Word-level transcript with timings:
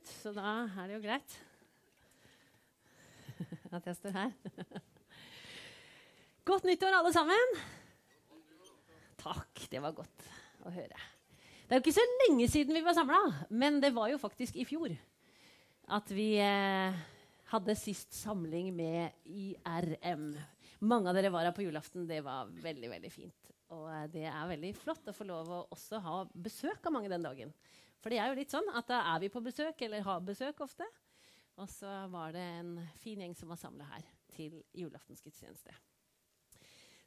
ut, 0.00 0.12
så 0.22 0.32
da 0.34 0.64
er 0.64 0.88
det 0.88 0.96
jo 0.96 1.02
greit 1.04 1.36
at 3.76 3.86
jeg 3.86 3.96
står 3.98 4.16
her. 4.16 4.32
Godt 6.48 6.64
nyttår, 6.66 6.96
alle 6.96 7.12
sammen. 7.14 7.54
Takk. 9.20 9.66
Det 9.70 9.80
var 9.84 9.92
godt 9.94 10.24
å 10.64 10.72
høre. 10.72 10.96
Det 11.68 11.76
er 11.76 11.78
jo 11.78 11.84
ikke 11.84 11.94
så 11.94 12.04
lenge 12.24 12.46
siden 12.50 12.74
vi 12.74 12.82
var 12.82 12.96
samla, 12.96 13.20
men 13.52 13.78
det 13.84 13.92
var 13.94 14.08
jo 14.10 14.18
faktisk 14.18 14.56
i 14.58 14.64
fjor 14.66 14.96
at 15.90 16.10
vi 16.14 16.32
eh, 16.42 16.96
hadde 17.52 17.76
sist 17.78 18.16
samling 18.16 18.72
med 18.74 19.14
IRM. 19.28 20.32
Mange 20.88 21.10
av 21.10 21.18
dere 21.18 21.30
var 21.34 21.46
her 21.46 21.54
på 21.54 21.66
julaften. 21.66 22.08
Det 22.08 22.22
var 22.24 22.50
veldig 22.64 22.90
veldig 22.94 23.12
fint. 23.12 23.52
Og 23.76 23.86
eh, 23.92 24.08
det 24.10 24.26
er 24.30 24.50
veldig 24.50 24.72
flott 24.80 25.12
å 25.12 25.14
få 25.14 25.28
lov 25.28 25.52
å 25.52 25.60
også 25.76 26.00
ha 26.02 26.16
besøk 26.32 26.88
av 26.88 26.96
mange 26.96 27.12
den 27.12 27.26
dagen. 27.26 27.54
For 28.00 28.12
det 28.12 28.20
er 28.20 28.30
jo 28.30 28.38
litt 28.38 28.52
sånn 28.52 28.68
at 28.76 28.88
da 28.88 29.02
er 29.12 29.20
vi 29.22 29.30
på 29.32 29.42
besøk, 29.44 29.82
eller 29.84 30.04
har 30.06 30.24
besøk 30.24 30.62
ofte. 30.64 30.86
Og 31.60 31.68
så 31.68 31.90
var 32.12 32.32
det 32.32 32.44
en 32.60 32.74
fin 33.02 33.20
gjeng 33.20 33.36
som 33.36 33.50
var 33.52 33.60
samla 33.60 33.88
her 33.90 34.06
til 34.32 34.62
julaftensgudstjeneste. 34.76 35.74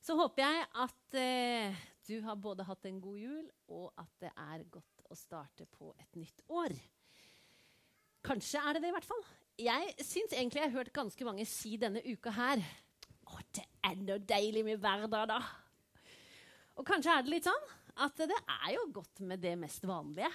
Så 0.03 0.17
håper 0.19 0.43
jeg 0.43 0.65
at 0.83 1.15
eh, 1.15 1.83
du 2.05 2.17
har 2.25 2.35
både 2.35 2.65
hatt 2.67 2.85
en 2.89 2.99
god 3.01 3.21
jul, 3.21 3.45
og 3.71 3.87
at 3.97 4.11
det 4.21 4.33
er 4.35 4.65
godt 4.69 5.05
å 5.09 5.17
starte 5.17 5.65
på 5.71 5.93
et 5.95 6.19
nytt 6.19 6.43
år. 6.51 6.75
Kanskje 8.23 8.61
er 8.61 8.75
det 8.75 8.83
det, 8.83 8.91
i 8.91 8.95
hvert 8.97 9.07
fall. 9.07 9.23
Jeg 9.59 9.95
syns 10.03 10.35
egentlig 10.35 10.61
jeg 10.61 10.69
har 10.69 10.79
hørt 10.81 10.93
ganske 10.95 11.25
mange 11.27 11.45
si 11.47 11.75
denne 11.77 12.01
uka 12.01 12.31
her 12.33 12.61
Å, 13.29 13.35
det 13.53 13.63
er 13.85 13.99
noe 14.01 14.17
deilig 14.19 14.63
med 14.65 14.81
hverdag, 14.81 15.29
da. 15.29 15.37
Og 16.77 16.85
kanskje 16.87 17.13
er 17.13 17.23
det 17.23 17.31
litt 17.31 17.47
sånn 17.47 17.69
at 18.03 18.17
det 18.17 18.35
er 18.35 18.71
jo 18.75 18.87
godt 18.95 19.21
med 19.23 19.41
det 19.41 19.53
mest 19.61 19.85
vanlige. 19.85 20.29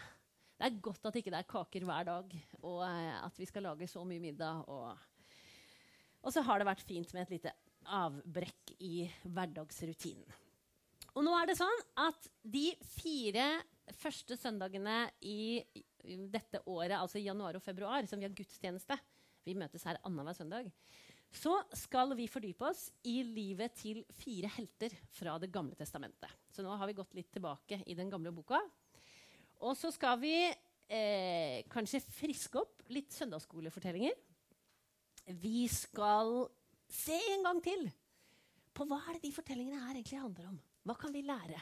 Det 0.59 0.67
er 0.67 0.81
godt 0.83 1.07
at 1.07 1.17
ikke 1.21 1.31
det 1.31 1.39
er 1.39 1.49
kaker 1.53 1.87
hver 1.87 2.07
dag, 2.09 2.33
og 2.67 2.83
eh, 2.83 3.15
at 3.23 3.37
vi 3.39 3.47
skal 3.47 3.69
lage 3.69 3.87
så 3.91 4.03
mye 4.07 4.23
middag. 4.23 4.65
Og, 4.67 4.91
og 6.25 6.35
så 6.35 6.43
har 6.43 6.59
det 6.59 6.67
vært 6.67 6.87
fint 6.87 7.15
med 7.15 7.27
et 7.27 7.37
lite 7.37 7.55
avbrekk 7.89 8.75
i 8.83 9.07
hverdagsrutinen. 9.23 10.27
Og 11.15 11.25
nå 11.27 11.35
er 11.35 11.49
det 11.51 11.59
sånn 11.59 11.81
at 11.99 12.27
de 12.47 12.69
fire 12.85 13.47
første 13.97 14.37
søndagene 14.39 15.09
i 15.27 15.63
dette 16.05 16.61
året, 16.67 16.99
altså 16.99 17.23
januar 17.23 17.59
og 17.59 17.65
februar, 17.65 18.07
som 18.07 18.21
vi 18.21 18.27
har 18.29 18.37
gudstjeneste 18.37 18.99
Vi 19.47 19.55
møtes 19.57 19.87
her 19.89 19.99
annenhver 20.05 20.37
søndag. 20.37 20.69
Så 21.33 21.55
skal 21.77 22.15
vi 22.17 22.29
fordype 22.29 22.69
oss 22.69 22.89
i 23.09 23.21
livet 23.25 23.75
til 23.77 24.03
fire 24.17 24.51
helter 24.59 24.93
fra 25.13 25.39
Det 25.41 25.51
gamle 25.53 25.77
testamentet. 25.77 26.31
Så 26.53 26.65
nå 26.65 26.75
har 26.77 26.89
vi 26.89 26.97
gått 26.97 27.17
litt 27.17 27.31
tilbake 27.33 27.83
i 27.87 27.97
den 27.97 28.11
gamle 28.13 28.33
boka. 28.33 28.61
Og 29.65 29.75
så 29.79 29.91
skal 29.95 30.19
vi 30.23 30.35
eh, 30.47 31.65
kanskje 31.71 32.03
friske 32.05 32.61
opp 32.61 32.85
litt 32.95 33.13
søndagsskolefortellinger. 33.17 34.15
Vi 35.39 35.67
skal 35.73 36.47
se 36.89 37.17
en 37.35 37.45
gang 37.45 37.63
til 37.65 37.89
på 38.73 38.87
hva 38.87 39.01
er 39.03 39.17
det 39.17 39.27
de 39.27 39.35
fortellingene 39.35 39.81
her 39.83 39.97
egentlig 39.97 40.21
handler 40.23 40.53
om. 40.53 40.61
Hva 40.87 40.95
kan 40.97 41.13
vi 41.13 41.25
lære? 41.27 41.59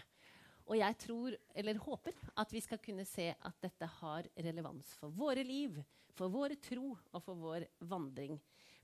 Og 0.66 0.76
jeg 0.78 0.98
tror, 0.98 1.36
eller 1.54 1.78
håper 1.78 2.16
at 2.42 2.52
vi 2.52 2.60
skal 2.62 2.80
kunne 2.82 3.06
se 3.08 3.30
at 3.32 3.62
dette 3.62 3.88
har 4.00 4.26
relevans 4.44 4.90
for 4.98 5.14
våre 5.14 5.44
liv, 5.46 5.78
for 6.16 6.32
våre 6.32 6.58
tro 6.60 6.90
og 6.92 7.22
for 7.22 7.38
vår 7.38 7.66
vandring 7.86 8.36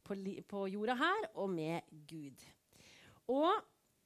på, 0.06 0.16
på 0.48 0.64
jorda 0.72 0.96
her 0.98 1.28
og 1.34 1.50
med 1.50 1.92
Gud. 2.08 2.46
Og 3.30 3.50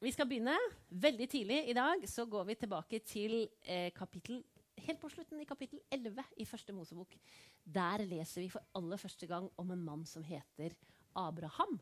vi 0.03 0.13
skal 0.13 0.29
begynne 0.29 0.57
veldig 0.91 1.29
tidlig 1.29 1.63
i 1.71 1.77
dag. 1.77 2.03
Så 2.09 2.27
går 2.29 2.45
vi 2.51 2.59
tilbake 2.61 3.01
til 3.05 3.39
eh, 3.63 3.93
kapittel 3.97 4.43
helt 4.85 5.01
på 5.01 5.11
slutten 5.13 5.41
i 5.41 5.49
kapittel 5.49 5.81
11 5.91 6.25
i 6.37 6.47
første 6.49 6.75
Mosebok. 6.77 7.17
Der 7.65 8.05
leser 8.07 8.45
vi 8.45 8.51
for 8.53 8.65
aller 8.77 9.01
første 9.01 9.29
gang 9.31 9.49
om 9.59 9.73
en 9.73 9.85
mann 9.85 10.05
som 10.09 10.25
heter 10.27 10.77
Abraham. 11.17 11.79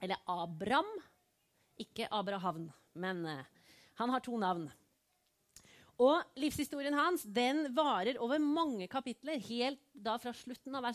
Eller 0.00 0.20
Abram. 0.28 0.90
Ikke 1.80 2.08
Abrahavn, 2.12 2.68
men 3.00 3.24
uh, 3.24 3.44
han 3.96 4.10
har 4.12 4.20
to 4.20 4.36
navn. 4.36 4.66
Og 6.00 6.24
livshistorien 6.40 6.96
hans 6.96 7.26
den 7.28 7.66
varer 7.76 8.18
over 8.24 8.40
mange 8.40 8.88
kapitler, 8.88 9.40
helt 9.48 9.80
da 9.92 10.16
fra 10.20 10.32
slutten 10.36 10.76
av, 10.76 10.88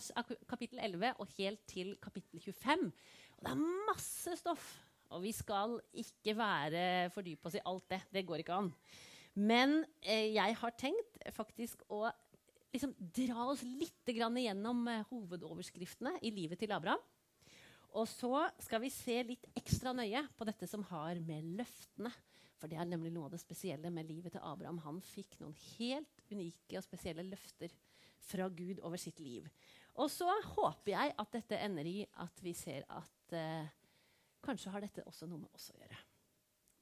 kapittel 0.50 0.80
11 0.82 1.12
og 1.22 1.34
helt 1.38 1.62
til 1.70 1.92
kapittel 2.02 2.42
25. 2.42 2.88
Og 3.36 3.46
det 3.46 3.52
er 3.52 3.66
masse 3.90 4.34
stoff. 4.40 4.72
Og 5.14 5.22
vi 5.22 5.30
skal 5.34 5.76
ikke 5.94 6.34
være 6.34 7.10
fordype 7.14 7.46
oss 7.46 7.58
i 7.58 7.62
alt 7.70 7.86
det. 7.92 8.00
Det 8.14 8.24
går 8.26 8.42
ikke 8.42 8.56
an. 8.58 8.72
Men 9.36 9.82
eh, 10.00 10.32
jeg 10.32 10.56
har 10.60 10.78
tenkt 10.80 11.18
faktisk 11.36 11.82
å 11.92 12.06
liksom, 12.72 12.94
dra 12.96 13.50
oss 13.50 13.64
litt 13.66 14.08
gjennom 14.08 14.86
eh, 14.88 15.04
hovedoverskriftene 15.10 16.16
i 16.24 16.32
livet 16.32 16.62
til 16.62 16.72
Abraham. 16.72 17.02
Og 17.96 18.08
så 18.08 18.46
skal 18.60 18.82
vi 18.82 18.92
se 18.92 19.20
litt 19.24 19.46
ekstra 19.56 19.92
nøye 19.96 20.24
på 20.36 20.48
dette 20.48 20.68
som 20.68 20.82
har 20.90 21.20
med 21.24 21.46
løftene 21.56 22.10
For 22.56 22.68
det 22.68 22.76
er 22.80 22.88
nemlig 22.88 23.12
noe 23.12 23.28
av 23.28 23.36
det 23.36 23.40
spesielle 23.40 23.92
med 23.92 24.08
livet 24.08 24.32
til 24.32 24.44
Abraham. 24.44 24.80
Han 24.84 25.00
fikk 25.04 25.38
noen 25.40 25.56
helt 25.76 26.22
unike 26.32 26.78
og 26.78 26.84
spesielle 26.84 27.24
løfter 27.28 27.72
fra 28.26 28.48
Gud 28.48 28.80
over 28.80 29.00
sitt 29.00 29.20
liv. 29.20 29.46
Og 29.96 30.10
så 30.12 30.28
håper 30.56 30.92
jeg 30.92 31.14
at 31.20 31.34
dette 31.36 31.60
ender 31.60 31.88
i 31.88 31.98
at 32.24 32.40
vi 32.44 32.52
ser 32.56 32.84
at 32.92 33.36
eh, 33.36 33.68
kanskje 34.44 34.72
har 34.72 34.84
dette 34.84 35.04
også 35.06 35.28
noe 35.28 35.44
med 35.44 35.52
oss 35.56 35.70
å 35.72 35.78
gjøre. 35.78 36.00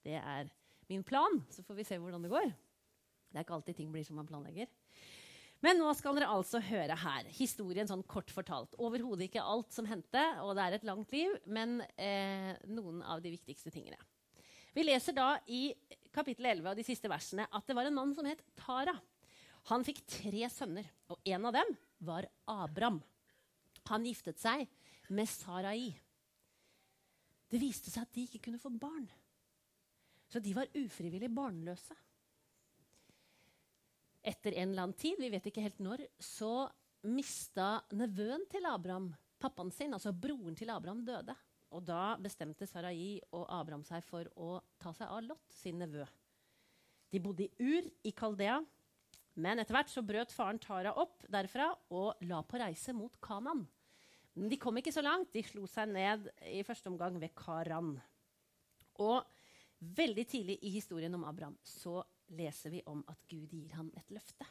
Det 0.04 0.16
er 0.18 0.50
min 0.90 1.04
plan. 1.06 1.40
Så 1.50 1.64
får 1.66 1.78
vi 1.78 1.86
se 1.88 1.98
hvordan 2.00 2.24
det 2.24 2.32
går. 2.32 2.50
Det 2.50 3.40
er 3.40 3.46
ikke 3.46 3.56
alltid 3.56 3.78
ting 3.78 3.92
blir 3.92 4.04
som 4.06 4.18
man 4.20 4.28
planlegger. 4.28 4.70
Men 5.64 5.78
nå 5.80 5.88
skal 5.96 6.18
dere 6.18 6.28
altså 6.28 6.60
høre 6.60 6.96
her. 7.00 7.28
Historien 7.38 7.88
sånn 7.88 8.04
kort 8.10 8.28
fortalt. 8.32 8.74
Overhodet 8.76 9.30
ikke 9.30 9.44
alt 9.44 9.72
som 9.72 9.86
hendte, 9.88 10.22
og 10.44 10.52
det 10.58 10.64
er 10.66 10.76
et 10.76 10.84
langt 10.84 11.14
liv, 11.14 11.32
men 11.48 11.78
eh, 11.96 12.52
noen 12.68 13.00
av 13.00 13.22
de 13.24 13.32
viktigste 13.32 13.72
tingene. 13.72 13.96
Vi 14.74 14.84
leser 14.84 15.16
da 15.16 15.38
i 15.48 15.68
kapittel 16.14 16.50
11 16.50 16.68
av 16.68 16.76
de 16.76 16.84
siste 16.86 17.08
versene 17.10 17.46
at 17.48 17.66
det 17.66 17.76
var 17.78 17.88
en 17.88 17.96
mann 17.96 18.12
som 18.16 18.26
het 18.28 18.42
Tara. 18.58 18.94
Han 19.70 19.86
fikk 19.86 20.02
tre 20.18 20.44
sønner, 20.52 20.86
og 21.08 21.22
en 21.24 21.48
av 21.48 21.56
dem 21.56 21.74
var 22.04 22.28
Abram. 22.50 23.00
Han 23.88 24.04
giftet 24.04 24.40
seg 24.42 24.66
med 25.08 25.30
Sarai. 25.30 25.94
Det 27.48 27.60
viste 27.62 27.92
seg 27.92 28.04
at 28.04 28.12
de 28.16 28.28
ikke 28.28 28.42
kunne 28.48 28.60
få 28.60 28.72
barn. 28.72 29.08
Så 30.34 30.40
de 30.42 30.50
var 30.56 30.66
ufrivillig 30.74 31.28
barnløse. 31.30 31.94
Etter 34.24 34.56
en 34.56 34.72
eller 34.72 34.88
annen 34.88 34.98
tid, 34.98 35.20
vi 35.22 35.28
vet 35.30 35.44
ikke 35.46 35.62
helt 35.62 35.78
når, 35.84 36.00
så 36.18 36.64
mista 37.06 37.84
nevøen 37.94 38.42
til 38.50 38.66
Abraham 38.66 39.12
pappaen 39.44 39.70
sin, 39.70 39.94
altså 39.94 40.10
broren 40.10 40.56
til 40.58 40.72
Abraham, 40.74 41.04
døde. 41.06 41.36
Og 41.74 41.84
da 41.86 42.16
bestemte 42.18 42.66
Sarai 42.66 43.20
og 43.30 43.44
Abraham 43.52 43.84
seg 43.86 44.02
for 44.06 44.26
å 44.34 44.56
ta 44.82 44.90
seg 44.96 45.06
av 45.06 45.22
Lot, 45.26 45.44
sin 45.54 45.78
nevø. 45.78 46.02
De 47.14 47.20
bodde 47.22 47.46
i 47.46 47.52
Ur 47.62 47.86
i 48.02 48.14
Kaldea. 48.16 48.58
Men 49.38 49.62
etter 49.62 49.74
hvert 49.74 49.90
så 49.90 50.02
brøt 50.06 50.34
faren 50.34 50.58
Tara 50.62 50.96
opp 50.98 51.22
derfra 51.30 51.68
og 51.94 52.26
la 52.26 52.40
på 52.46 52.58
reise 52.58 52.94
mot 52.94 53.14
Kanan. 53.22 53.62
Men 54.34 54.50
de 54.50 54.58
kom 54.58 54.78
ikke 54.78 54.94
så 54.94 55.02
langt. 55.02 55.30
De 55.34 55.42
slo 55.46 55.66
seg 55.70 55.90
ned 55.94 56.26
i 56.50 56.62
første 56.66 56.90
omgang 56.90 57.18
ved 57.22 57.34
Karan. 57.38 57.96
Og 59.02 59.22
Veldig 59.84 60.24
tidlig 60.30 60.58
i 60.64 60.70
historien 60.78 61.14
om 61.16 61.24
Abraham 61.28 61.56
så 61.66 62.00
leser 62.34 62.72
vi 62.72 62.82
om 62.88 63.02
at 63.10 63.20
Gud 63.28 63.52
gir 63.52 63.74
ham 63.76 63.90
et 63.98 64.12
løfte. 64.14 64.46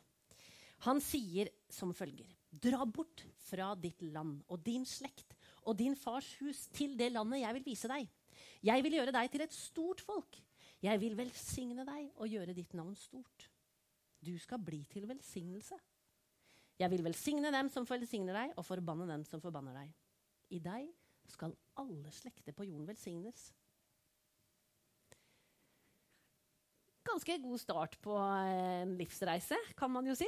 Han 0.85 0.99
sier 1.01 1.49
som 1.71 1.93
følger.: 1.95 2.27
Dra 2.51 2.83
bort 2.85 3.23
fra 3.47 3.71
ditt 3.75 4.01
land 4.03 4.41
og 4.47 4.61
din 4.65 4.85
slekt 4.85 5.33
og 5.63 5.77
din 5.79 5.95
fars 5.95 6.27
hus 6.41 6.67
til 6.75 6.97
det 6.99 7.11
landet 7.13 7.41
jeg 7.41 7.57
vil 7.57 7.65
vise 7.65 7.89
deg. 7.89 8.09
Jeg 8.63 8.83
vil 8.83 8.99
gjøre 8.99 9.15
deg 9.15 9.31
til 9.31 9.45
et 9.45 9.55
stort 9.55 10.03
folk. 10.03 10.37
Jeg 10.83 10.99
vil 10.99 11.15
velsigne 11.15 11.85
deg 11.87 12.11
og 12.19 12.27
gjøre 12.27 12.55
ditt 12.55 12.73
navn 12.75 12.95
stort. 12.99 13.47
Du 14.23 14.35
skal 14.39 14.59
bli 14.59 14.83
til 14.91 15.07
velsignelse. 15.07 15.77
Jeg 16.79 16.91
vil 16.91 17.03
velsigne 17.05 17.51
dem 17.53 17.69
som 17.71 17.85
velsigner 17.87 18.35
deg, 18.35 18.53
og 18.57 18.65
forbanne 18.65 19.07
dem 19.07 19.23
som 19.27 19.41
forbanner 19.41 19.75
deg. 19.77 19.91
I 20.51 20.59
deg 20.59 20.89
skal 21.31 21.55
alle 21.79 22.11
slekter 22.11 22.55
på 22.55 22.65
jorden 22.67 22.87
velsignes. 22.87 23.51
Ganske 27.05 27.37
god 27.43 27.61
start 27.61 27.97
på 28.03 28.15
en 28.17 28.95
livsreise, 28.99 29.57
kan 29.77 29.91
man 29.91 30.07
jo 30.07 30.15
si. 30.17 30.27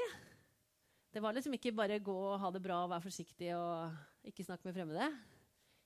Det 1.15 1.23
var 1.23 1.35
liksom 1.35 1.55
ikke 1.55 1.71
bare 1.75 2.01
gå 2.03 2.15
og 2.33 2.39
ha 2.41 2.51
det 2.51 2.63
bra 2.63 2.81
og 2.83 2.91
være 2.91 3.05
forsiktig 3.05 3.53
og 3.55 4.27
ikke 4.27 4.43
snakke 4.43 4.67
med 4.67 4.75
fremmede. 4.75 5.07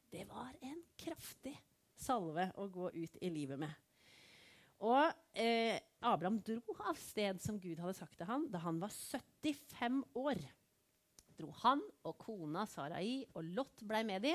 Det 0.09 0.23
var 0.29 0.55
en 0.65 0.79
kraftig 0.97 1.53
salve 1.99 2.47
å 2.57 2.65
gå 2.71 2.89
ut 2.95 3.19
i 3.21 3.29
livet 3.29 3.59
med. 3.61 3.73
Og 4.79 5.11
eh, 5.35 5.75
Abraham 6.07 6.39
dro 6.41 6.75
av 6.87 6.97
sted 6.97 7.41
som 7.43 7.59
Gud 7.59 7.81
hadde 7.81 7.97
sagt 7.97 8.15
til 8.17 8.29
ham 8.29 8.47
da 8.49 8.61
han 8.63 8.79
var 8.81 8.93
75 8.95 10.01
år. 10.17 10.39
Dro 11.39 11.51
han 11.61 11.83
og 12.07 12.17
kona 12.19 12.65
Sarai 12.67 13.21
og 13.33 13.43
Lot 13.55 13.83
blei 13.87 14.01
med 14.07 14.23
de, 14.25 14.33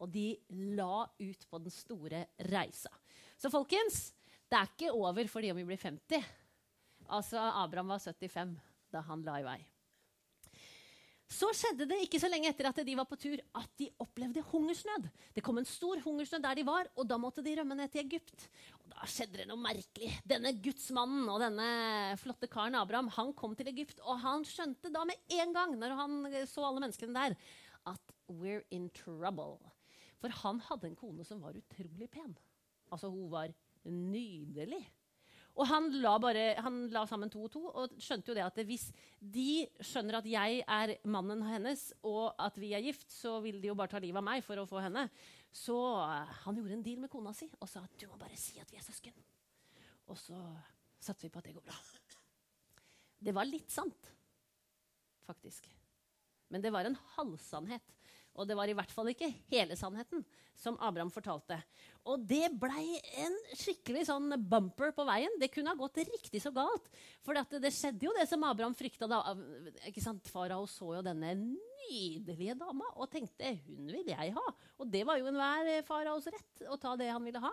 og 0.00 0.12
de 0.12 0.28
la 0.76 1.06
ut 1.18 1.48
på 1.48 1.60
den 1.64 1.72
store 1.72 2.22
reisa. 2.52 2.92
Så 3.40 3.50
folkens, 3.52 4.10
det 4.50 4.58
er 4.58 4.68
ikke 4.70 4.92
over 4.94 5.30
fordi 5.30 5.52
om 5.52 5.58
vi 5.58 5.68
blir 5.68 5.80
50. 5.80 6.34
Altså, 7.06 7.38
Abraham 7.38 7.94
var 7.94 8.02
75 8.02 8.54
da 8.92 9.02
han 9.06 9.24
la 9.26 9.40
i 9.40 9.46
vei. 9.46 9.58
Så 11.26 11.48
skjedde 11.58 11.88
det 11.90 11.96
ikke 12.04 12.20
så 12.22 12.28
lenge 12.30 12.52
etter 12.52 12.68
at 12.68 12.78
de 12.86 12.92
var 12.94 13.06
på 13.10 13.16
tur, 13.18 13.40
at 13.58 13.70
de 13.80 13.88
opplevde 14.02 14.44
hungersnød. 14.46 15.08
Det 15.34 15.42
kom 15.42 15.58
en 15.58 15.66
stor 15.66 15.98
hungersnød 16.04 16.44
der 16.44 16.60
de 16.60 16.64
var, 16.68 16.86
og 16.94 17.08
da 17.10 17.18
måtte 17.18 17.42
de 17.42 17.56
rømme 17.58 17.74
ned 17.74 17.90
til 17.90 18.04
Egypt. 18.04 18.46
Og 18.78 18.92
Da 18.92 19.08
skjedde 19.10 19.40
det 19.40 19.48
noe 19.50 19.58
merkelig. 19.58 20.12
Denne 20.22 20.54
gudsmannen 20.62 21.26
og 21.32 21.42
denne 21.42 21.66
flotte 22.22 22.46
karen 22.46 22.78
Abraham 22.78 23.10
han 23.18 23.34
kom 23.34 23.58
til 23.58 23.72
Egypt, 23.72 23.98
og 24.06 24.22
han 24.22 24.46
skjønte 24.46 24.92
da 24.94 25.02
med 25.08 25.18
en 25.34 25.56
gang, 25.56 25.74
når 25.80 25.96
han 25.98 26.16
så 26.46 26.62
alle 26.62 26.84
menneskene 26.86 27.18
der, 27.18 27.34
at 27.90 28.14
we're 28.30 28.62
in 28.70 28.86
trouble. 28.94 29.58
For 30.22 30.30
han 30.44 30.62
hadde 30.70 30.92
en 30.92 30.98
kone 30.98 31.26
som 31.26 31.42
var 31.42 31.58
utrolig 31.58 32.06
pen. 32.10 32.38
Altså, 32.86 33.10
hun 33.10 33.26
var 33.34 33.50
nydelig. 33.86 34.82
Og 35.56 35.64
han 35.70 35.88
la, 36.02 36.12
bare, 36.20 36.50
han 36.60 36.82
la, 36.92 37.06
sammen 37.08 37.30
to 37.32 37.46
og 37.46 37.52
to 37.54 37.62
og 37.70 37.94
skjønte 38.02 38.28
jo 38.30 38.36
det 38.36 38.44
at 38.44 38.58
hvis 38.68 38.90
de 39.20 39.64
skjønner 39.80 40.18
at 40.18 40.28
jeg 40.28 40.60
er 40.60 40.92
mannen 41.08 41.40
hennes, 41.48 41.88
og 42.04 42.34
at 42.42 42.58
vi 42.60 42.74
er 42.76 42.84
gift, 42.84 43.08
så 43.12 43.38
vil 43.44 43.62
de 43.62 43.70
jo 43.70 43.76
bare 43.78 43.94
ta 43.94 44.00
livet 44.02 44.20
av 44.20 44.26
meg 44.26 44.44
for 44.44 44.60
å 44.60 44.66
få 44.68 44.82
henne. 44.84 45.06
Så 45.48 45.76
uh, 45.76 46.28
han 46.42 46.60
gjorde 46.60 46.76
en 46.76 46.84
deal 46.84 47.00
med 47.00 47.12
kona 47.12 47.32
si 47.36 47.48
og 47.56 47.70
sa 47.72 47.86
at 47.86 47.96
du 47.96 48.04
må 48.10 48.20
bare 48.20 48.36
si 48.36 48.60
at 48.60 48.68
vi 48.68 48.76
er 48.76 48.84
søsken. 48.84 49.16
Og 50.12 50.20
så 50.20 50.36
satser 51.00 51.26
vi 51.26 51.32
på 51.32 51.40
at 51.40 51.48
det 51.48 51.56
går 51.56 51.64
bra. 51.64 51.78
Det 53.16 53.32
var 53.34 53.48
litt 53.48 53.72
sant, 53.72 54.12
faktisk. 55.24 55.70
Men 56.52 56.62
det 56.62 56.70
var 56.74 56.86
en 56.86 56.98
halvsannhet. 57.16 57.96
Og 58.36 58.48
det 58.48 58.56
var 58.58 58.68
i 58.68 58.74
hvert 58.76 58.92
fall 58.92 59.08
ikke 59.10 59.30
hele 59.50 59.76
sannheten 59.78 60.24
som 60.56 60.76
Abraham 60.84 61.10
fortalte. 61.12 61.58
Og 62.08 62.22
det 62.28 62.50
blei 62.60 62.98
en 63.22 63.34
skikkelig 63.56 64.06
sånn 64.08 64.36
bumper 64.48 64.92
på 64.96 65.04
veien. 65.08 65.32
Det 65.40 65.50
kunne 65.52 65.72
ha 65.72 65.78
gått 65.78 66.00
riktig 66.04 66.40
så 66.44 66.52
galt. 66.54 66.88
For 67.24 67.36
det, 67.36 67.72
skjedde 67.74 68.06
jo 68.08 68.14
det 68.16 68.28
som 68.30 68.44
Abraham 68.46 68.76
frykta. 68.76 69.08
Farao 70.30 70.68
så 70.70 70.92
jo 70.98 71.04
denne 71.04 71.34
nydelige 71.40 72.56
dama 72.60 72.88
og 72.94 73.10
tenkte 73.12 73.56
hun 73.66 73.90
vil 73.90 74.12
jeg 74.12 74.36
ha. 74.36 74.46
Og 74.80 74.88
det 74.92 75.04
var 75.08 75.20
jo 75.20 75.28
enhver 75.32 75.72
faraos 75.88 76.28
rett 76.32 76.64
å 76.68 76.78
ta 76.80 76.94
det 77.00 77.10
han 77.12 77.24
ville 77.24 77.42
ha. 77.42 77.52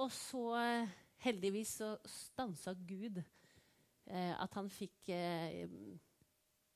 Og 0.00 0.10
så 0.12 0.44
heldigvis 1.24 1.78
så 1.80 1.94
stansa 2.08 2.74
Gud 2.84 3.20
eh, 3.20 4.34
at 4.34 4.58
han 4.58 4.68
fikk 4.72 5.12
eh, 5.14 5.64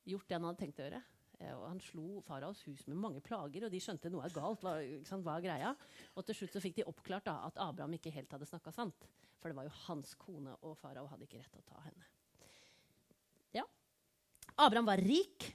gjort 0.09 0.29
det 0.29 0.37
han 0.37 0.47
hadde 0.49 0.61
tenkt 0.63 0.79
å 0.81 0.87
gjøre. 0.87 1.01
Eh, 1.39 1.53
og 1.55 1.65
han 1.69 1.79
slo 1.83 2.19
faraos 2.25 2.61
hus 2.67 2.83
med 2.89 2.99
mange 2.99 3.21
plager, 3.23 3.65
og 3.65 3.71
de 3.71 3.79
skjønte 3.83 4.11
noe 4.11 4.25
er 4.27 4.35
galt. 4.35 4.63
Hva, 4.65 4.75
hva 5.23 5.37
er 5.37 5.45
greia? 5.45 5.71
Og 6.15 6.27
til 6.27 6.41
slutt 6.41 6.57
så 6.57 6.63
fikk 6.63 6.81
de 6.81 6.87
oppklart 6.91 7.29
da, 7.29 7.37
at 7.47 7.61
Abraham 7.63 7.95
ikke 7.95 8.13
helt 8.15 8.35
hadde 8.35 8.49
snakka 8.49 8.73
sant. 8.75 9.07
For 9.39 9.51
det 9.51 9.55
var 9.55 9.69
jo 9.69 9.77
hans 9.85 10.13
kone, 10.19 10.57
og 10.67 10.75
farao 10.81 11.07
hadde 11.07 11.27
ikke 11.27 11.39
rett 11.39 11.53
til 11.55 11.63
å 11.63 11.69
ta 11.69 11.85
henne. 11.85 12.09
Ja. 13.55 13.63
Abraham 14.59 14.91
var 14.91 14.99
rik. 15.03 15.47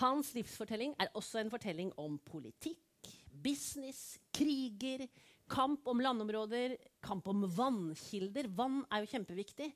Hans 0.00 0.32
livsfortelling 0.36 0.96
er 1.00 1.12
også 1.16 1.40
en 1.40 1.52
fortelling 1.52 1.92
om 2.00 2.18
politikk, 2.24 2.82
business, 3.44 4.16
kriger, 4.34 5.04
kamp 5.52 5.86
om 5.88 6.00
landområder, 6.02 6.74
kamp 7.04 7.28
om 7.30 7.44
vannkilder. 7.56 8.48
Vann 8.56 8.82
er 8.90 9.04
jo 9.04 9.12
kjempeviktig. 9.12 9.70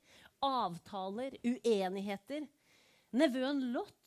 Avtaler, 0.45 1.37
uenigheter. 1.45 2.45
Nevøen 3.17 3.63
Lot 3.75 4.00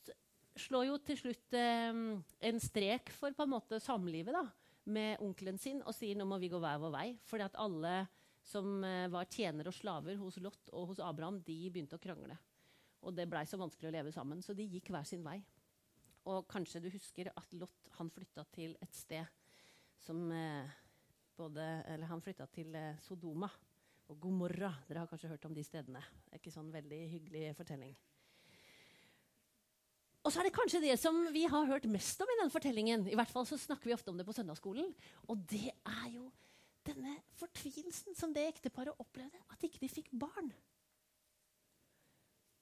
slår 0.60 0.88
jo 0.88 0.98
til 1.02 1.18
slutt 1.18 1.56
eh, 1.58 2.02
en 2.50 2.60
strek 2.62 3.12
for 3.14 3.34
på 3.34 3.46
en 3.46 3.54
måte 3.54 3.80
samlivet 3.82 4.34
da, 4.36 4.44
med 4.84 5.22
onkelen 5.24 5.58
sin 5.58 5.80
og 5.82 5.94
sier 5.96 6.18
nå 6.18 6.26
må 6.28 6.38
vi 6.42 6.50
gå 6.52 6.60
hver 6.62 6.80
vår 6.82 6.92
vei. 6.94 7.08
Fordi 7.28 7.46
at 7.46 7.58
alle 7.60 7.94
som 8.44 8.84
eh, 8.84 9.08
var 9.12 9.28
tjenere 9.30 9.72
og 9.72 9.76
slaver 9.76 10.18
hos 10.20 10.38
Lot 10.44 10.70
og 10.72 10.92
hos 10.92 11.02
Abraham, 11.02 11.40
de 11.46 11.58
begynte 11.72 11.98
å 11.98 12.02
krangle. 12.02 12.36
Og 13.04 13.16
det 13.16 13.28
blei 13.28 13.44
så 13.48 13.60
vanskelig 13.60 13.90
å 13.90 13.94
leve 13.94 14.12
sammen, 14.14 14.40
så 14.44 14.56
de 14.56 14.66
gikk 14.68 14.90
hver 14.92 15.06
sin 15.08 15.24
vei. 15.24 15.38
Og 16.30 16.46
kanskje 16.48 16.80
du 16.80 16.88
husker 16.92 17.28
at 17.34 17.56
Lot 17.56 17.92
han 17.98 18.12
flytta 18.12 18.46
til 18.54 18.76
et 18.84 18.96
sted 18.96 19.28
som 20.04 20.20
eh, 20.32 20.80
både 21.34 21.62
Eller 21.90 22.06
han 22.06 22.22
flytta 22.22 22.46
til 22.52 22.74
eh, 22.78 23.00
Sodoma 23.02 23.48
og 24.12 24.18
Gomorra. 24.20 24.70
Dere 24.86 25.02
har 25.02 25.10
kanskje 25.10 25.32
hørt 25.32 25.46
om 25.48 25.54
de 25.56 25.64
stedene. 25.64 26.02
Det 26.24 26.36
er 26.36 26.42
ikke 26.42 26.54
sånn 26.54 26.72
veldig 26.72 27.00
hyggelig 27.10 27.54
fortelling. 27.58 27.94
Og 30.24 30.32
så 30.32 30.40
er 30.40 30.48
det 30.48 30.54
kanskje 30.56 30.80
det 30.80 30.94
som 30.96 31.18
vi 31.34 31.44
har 31.52 31.66
hørt 31.68 31.84
mest 31.92 32.20
om 32.24 32.30
i 32.32 32.38
den 32.40 32.52
fortellingen. 32.52 33.04
I 33.12 33.16
hvert 33.18 33.32
fall 33.32 33.44
så 33.48 33.58
snakker 33.60 33.90
vi 33.90 33.96
ofte 33.96 34.08
om 34.08 34.16
det 34.16 34.24
på 34.24 34.32
søndagsskolen. 34.32 34.88
Og 35.28 35.42
det 35.50 35.68
er 35.68 36.06
jo 36.14 36.30
denne 36.88 37.18
fortvilelsen 37.36 38.16
som 38.16 38.32
det 38.32 38.46
ekteparet 38.48 38.96
opplevde. 39.04 39.42
At 39.52 39.66
ikke 39.68 39.82
de 39.82 39.92
fikk 39.92 40.08
barn. 40.16 40.48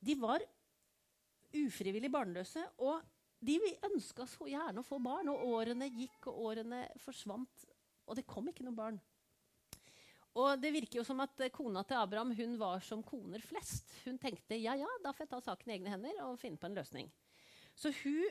De 0.02 0.18
var 0.18 0.42
ufrivillig 1.54 2.10
barnløse, 2.10 2.64
og 2.82 3.04
de 3.42 3.58
ønska 3.86 4.26
så 4.26 4.48
gjerne 4.50 4.82
å 4.82 4.86
få 4.86 4.98
barn. 5.02 5.30
Og 5.30 5.46
årene 5.54 5.86
gikk, 5.86 6.32
og 6.32 6.42
årene 6.50 6.82
forsvant, 7.04 7.66
og 8.08 8.18
det 8.18 8.26
kom 8.26 8.50
ikke 8.50 8.66
noe 8.66 8.74
barn. 8.74 8.98
Og 10.42 10.56
det 10.58 10.72
virker 10.74 10.98
jo 10.98 11.06
som 11.06 11.20
at 11.22 11.44
Kona 11.54 11.84
til 11.86 12.00
Abraham 12.00 12.32
hun 12.34 12.56
var 12.58 12.82
som 12.82 13.04
koner 13.04 13.42
flest. 13.44 13.92
Hun 14.06 14.18
tenkte 14.18 14.56
ja, 14.58 14.74
ja, 14.80 14.88
da 15.04 15.12
får 15.12 15.28
jeg 15.28 15.34
ta 15.34 15.42
saken 15.44 15.70
i 15.70 15.76
egne 15.76 15.92
hender 15.92 16.22
og 16.24 16.40
finne 16.40 16.58
på 16.58 16.70
en 16.70 16.78
løsning. 16.80 17.10
Så 17.78 17.92
hun 18.02 18.22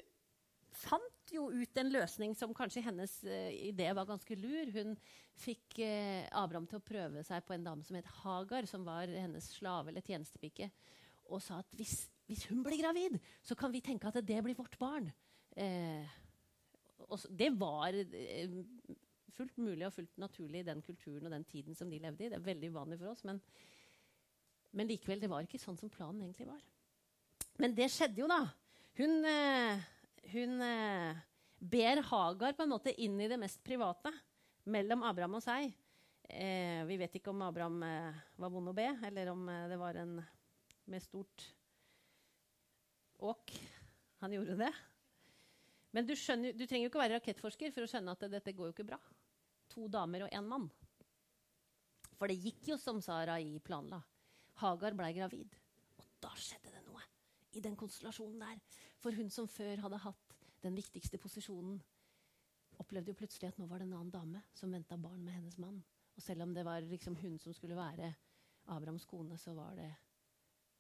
fant 0.72 1.34
jo 1.34 1.50
ut 1.52 1.80
en 1.80 1.92
løsning 1.92 2.34
som 2.38 2.54
kanskje 2.56 2.84
hennes 2.86 3.14
uh, 3.28 3.52
idé 3.52 3.90
var 3.96 4.08
ganske 4.10 4.38
lur. 4.40 4.72
Hun 4.76 4.96
fikk 5.40 5.82
uh, 5.84 6.24
Abraham 6.42 6.68
til 6.70 6.80
å 6.80 6.86
prøve 6.86 7.26
seg 7.28 7.44
på 7.48 7.56
en 7.56 7.68
dame 7.68 7.86
som 7.88 7.98
het 8.00 8.10
Hagar, 8.22 8.68
som 8.70 8.86
var 8.88 9.12
hennes 9.12 9.52
slave 9.58 9.92
eller 9.92 10.06
tjenestepike, 10.06 10.72
og 11.32 11.44
sa 11.44 11.60
at 11.62 11.78
hvis, 11.80 12.06
hvis, 12.28 12.48
hun 12.52 12.64
blir 12.66 12.82
gravid, 12.82 13.20
så 13.44 13.56
kan 13.60 13.74
vi 13.74 13.84
tenke 13.84 14.10
at 14.10 14.20
det 14.26 14.40
blir 14.44 14.58
vårt 14.58 14.78
barn. 14.82 15.12
Uh, 15.56 16.08
og 17.12 17.20
det 17.36 17.50
var 17.60 17.96
fullt 19.36 19.58
mulig 19.60 19.88
og 19.88 19.96
fullt 19.96 20.20
naturlig 20.22 20.62
i 20.62 20.68
den 20.68 20.84
kulturen 20.86 21.28
og 21.28 21.34
den 21.34 21.46
tiden 21.48 21.76
som 21.76 21.90
de 21.92 22.00
levde 22.00 22.26
i. 22.26 22.30
Det 22.32 22.38
er 22.38 22.46
veldig 22.46 22.72
uvanlig 22.72 23.00
for 23.02 23.12
oss, 23.12 23.24
men, 23.28 23.42
men 24.78 24.88
likevel, 24.92 25.22
det 25.24 25.32
var 25.32 25.48
ikke 25.48 25.60
sånn 25.60 25.80
som 25.80 25.92
planen 25.92 26.22
egentlig 26.24 26.48
var. 26.48 26.62
Men 27.60 27.76
det 27.76 27.90
skjedde 27.92 28.24
jo, 28.24 28.30
da. 28.32 28.46
Hun, 29.00 29.26
eh, 29.26 29.80
hun 30.34 30.62
eh, 30.62 31.22
ber 31.60 32.02
Hagar 32.10 32.54
på 32.58 32.66
en 32.66 32.74
måte 32.74 32.94
inn 33.02 33.20
i 33.22 33.30
det 33.32 33.40
mest 33.40 33.62
private 33.64 34.12
mellom 34.72 35.06
Abraham 35.08 35.40
og 35.40 35.46
seg. 35.46 35.72
Eh, 36.32 36.84
vi 36.88 36.98
vet 37.00 37.16
ikke 37.18 37.32
om 37.32 37.42
Abraham 37.46 37.82
eh, 37.88 38.22
var 38.40 38.52
vond 38.54 38.72
å 38.72 38.76
be, 38.76 38.88
eller 39.08 39.32
om 39.32 39.48
eh, 39.52 39.68
det 39.72 39.80
var 39.80 40.00
en 40.00 40.20
med 40.92 41.04
stort 41.04 41.46
åk 43.22 43.54
han 44.22 44.34
gjorde 44.34 44.58
det. 44.60 44.72
Men 45.92 46.08
du, 46.08 46.14
skjønner, 46.16 46.56
du 46.56 46.64
trenger 46.66 46.88
jo 46.88 46.92
ikke 46.92 47.02
være 47.02 47.18
rakettforsker 47.20 47.74
for 47.76 47.86
å 47.86 47.90
skjønne 47.90 48.16
at 48.16 48.28
dette 48.32 48.54
går 48.56 48.70
jo 48.70 48.76
ikke 48.76 48.88
bra. 48.88 49.00
To 49.74 49.88
damer 49.92 50.26
og 50.26 50.36
én 50.36 50.48
mann. 50.48 50.70
For 52.16 52.32
det 52.32 52.40
gikk 52.40 52.72
jo 52.72 52.78
som 52.80 53.02
Sarai 53.04 53.60
planla. 53.66 54.00
Hagar 54.62 54.96
blei 54.96 55.12
gravid. 55.18 55.58
Og 56.00 56.08
da 56.24 56.32
skjedde 56.38 56.70
det 56.70 56.71
i 57.52 57.64
den 57.64 57.76
konstellasjonen 57.76 58.42
der. 58.42 58.60
For 59.02 59.16
hun 59.16 59.30
som 59.30 59.48
før 59.48 59.84
hadde 59.86 60.02
hatt 60.06 60.38
den 60.64 60.78
viktigste 60.78 61.18
posisjonen, 61.22 61.82
opplevde 62.82 63.12
jo 63.14 63.18
plutselig 63.18 63.52
at 63.52 63.60
nå 63.60 63.68
var 63.70 63.82
det 63.82 63.90
en 63.90 63.98
annen 63.98 64.14
dame 64.14 64.44
som 64.58 64.72
venta 64.74 64.98
barn 64.98 65.24
med 65.24 65.36
hennes 65.36 65.58
mann. 65.62 65.82
Og 66.16 66.24
selv 66.24 66.46
om 66.46 66.54
det 66.54 66.66
var 66.66 66.82
liksom 66.86 67.16
hun 67.22 67.38
som 67.40 67.54
skulle 67.54 67.78
være 67.78 68.14
Abrahams 68.72 69.06
kone, 69.06 69.38
så 69.38 69.54
var 69.58 69.76
det 69.78 69.90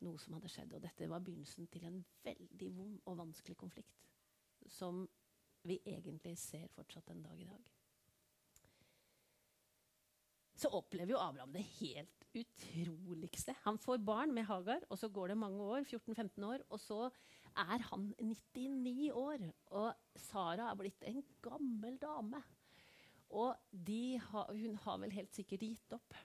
noe 0.05 0.19
som 0.21 0.35
hadde 0.37 0.49
skjedd. 0.51 0.73
Og 0.75 0.83
dette 0.83 1.09
var 1.09 1.23
begynnelsen 1.23 1.67
til 1.71 1.85
en 1.89 1.99
veldig 2.25 2.71
vond 2.77 2.97
og 3.05 3.19
vanskelig 3.21 3.57
konflikt. 3.57 4.07
Som 4.69 5.05
vi 5.67 5.77
egentlig 5.85 6.37
ser 6.41 6.67
fortsatt 6.73 7.09
en 7.13 7.23
dag 7.23 7.41
i 7.41 7.47
dag. 7.49 7.69
Så 10.61 10.69
opplever 10.77 11.15
jo 11.15 11.21
Abraham 11.21 11.53
det 11.53 11.63
helt 11.79 12.20
utroligste. 12.35 13.55
Han 13.65 13.77
får 13.81 14.01
barn 14.05 14.33
med 14.35 14.47
Hagar, 14.47 14.85
og 14.89 14.99
så 14.99 15.09
går 15.11 15.31
det 15.31 15.37
mange 15.41 15.61
år, 15.61 15.83
14-15 15.83 16.45
år, 16.47 16.63
og 16.69 16.79
så 16.79 17.01
er 17.57 17.83
han 17.89 18.13
99 18.19 19.11
år. 19.11 19.45
Og 19.71 20.19
Sara 20.29 20.69
er 20.71 20.79
blitt 20.79 21.07
en 21.07 21.23
gammel 21.43 21.97
dame. 22.01 22.41
Og 23.31 23.55
ha, 24.31 24.45
hun 24.51 24.79
har 24.83 25.01
vel 25.03 25.13
helt 25.15 25.35
sikkert 25.35 25.63
gitt 25.63 25.95
opp. 25.95 26.15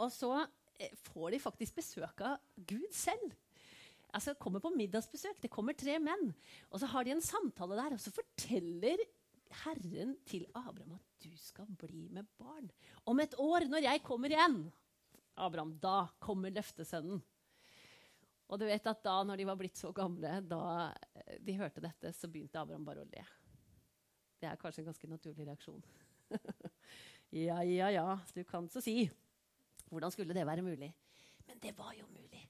Og 0.00 0.12
så 0.12 0.32
eh, 0.80 0.92
får 1.10 1.34
de 1.34 1.42
faktisk 1.42 1.80
besøk 1.80 2.24
av 2.24 2.38
Gud 2.56 2.92
selv. 2.96 3.34
Altså 4.14 4.36
kommer 4.38 4.62
på 4.62 4.72
middagsbesøk. 4.72 5.40
Det 5.42 5.50
kommer 5.52 5.76
tre 5.76 5.98
menn. 5.98 6.30
Og 6.70 6.80
så 6.80 6.88
har 6.92 7.04
de 7.04 7.12
en 7.16 7.24
samtale 7.24 7.76
der, 7.80 7.96
og 7.96 8.00
så 8.02 8.14
forteller 8.14 9.02
Herren 9.64 10.16
til 10.26 10.46
Abraham 10.54 10.96
at 10.96 11.24
du 11.24 11.30
skal 11.38 11.68
bli 11.78 12.08
med 12.12 12.26
barn. 12.38 12.70
Om 13.06 13.20
et 13.20 13.34
år, 13.38 13.68
når 13.70 13.86
jeg 13.86 14.02
kommer 14.06 14.32
igjen, 14.32 14.64
Abraham, 15.34 15.74
da 15.82 16.08
kommer 16.22 16.52
løftesønnen. 16.54 17.22
Og 18.44 18.60
du 18.60 18.66
vet 18.68 18.86
at 18.86 19.02
da 19.04 19.16
når 19.24 19.40
de 19.40 19.46
var 19.48 19.58
blitt 19.58 19.80
så 19.80 19.90
gamle, 19.96 20.36
da 20.46 20.62
eh, 21.24 21.38
de 21.42 21.56
hørte 21.58 21.82
dette, 21.84 22.12
så 22.12 22.28
begynte 22.30 22.60
Abraham 22.60 22.84
bare 22.86 23.04
å 23.04 23.08
le. 23.08 23.24
Det 24.40 24.50
er 24.50 24.60
kanskje 24.60 24.82
en 24.84 24.90
ganske 24.90 25.08
naturlig 25.10 25.46
reaksjon. 25.48 25.80
ja, 27.46 27.62
ja, 27.64 27.88
ja, 27.94 28.08
du 28.34 28.42
kan 28.44 28.68
så 28.70 28.82
si. 28.84 29.08
Hvordan 29.88 30.12
skulle 30.12 30.36
det 30.36 30.44
være 30.46 30.64
mulig? 30.66 30.90
Men 31.48 31.60
det 31.62 31.72
var 31.78 31.94
jo 31.96 32.06
mulig. 32.12 32.42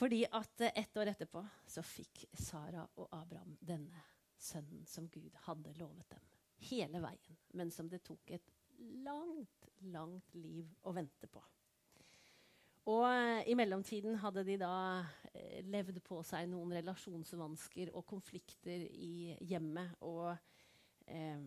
Fordi 0.00 0.22
at 0.24 0.64
eh, 0.64 0.72
ett 0.82 0.96
år 0.96 1.12
etterpå 1.12 1.44
så 1.68 1.84
fikk 1.84 2.24
Sara 2.32 2.86
og 2.96 3.10
Abraham 3.12 3.58
denne 3.60 4.06
sønnen 4.40 4.86
som 4.88 5.08
Gud 5.12 5.36
hadde 5.44 5.76
lovet 5.76 6.08
dem. 6.14 6.24
Hele 6.70 7.00
veien, 7.00 7.36
men 7.56 7.70
som 7.72 7.88
det 7.88 8.02
tok 8.04 8.32
et 8.32 8.49
langt, 9.04 9.70
langt 9.92 10.34
liv 10.34 10.68
å 10.86 10.94
vente 10.96 11.28
på. 11.30 11.42
Og 12.88 13.04
eh, 13.06 13.50
i 13.52 13.56
mellomtiden 13.58 14.16
hadde 14.22 14.44
de 14.46 14.56
da 14.60 14.74
eh, 15.34 15.60
levd 15.68 16.00
på 16.06 16.22
seg 16.26 16.48
noen 16.50 16.72
relasjonsvansker 16.78 17.92
og 17.94 18.06
konflikter 18.08 18.86
i 18.88 19.36
hjemmet. 19.46 19.92
Og 20.06 20.30
eh, 21.06 21.42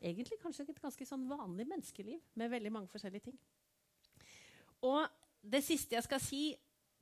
egentlig 0.00 0.38
kanskje 0.42 0.68
et 0.70 0.82
ganske 0.82 1.08
sånn 1.08 1.26
vanlig 1.30 1.66
menneskeliv 1.68 2.22
med 2.38 2.52
veldig 2.54 2.72
mange 2.74 2.92
forskjellige 2.92 3.30
ting. 3.30 3.40
Og 4.86 5.02
det 5.42 5.62
siste 5.66 5.98
jeg 5.98 6.06
skal 6.06 6.22
si, 6.22 6.44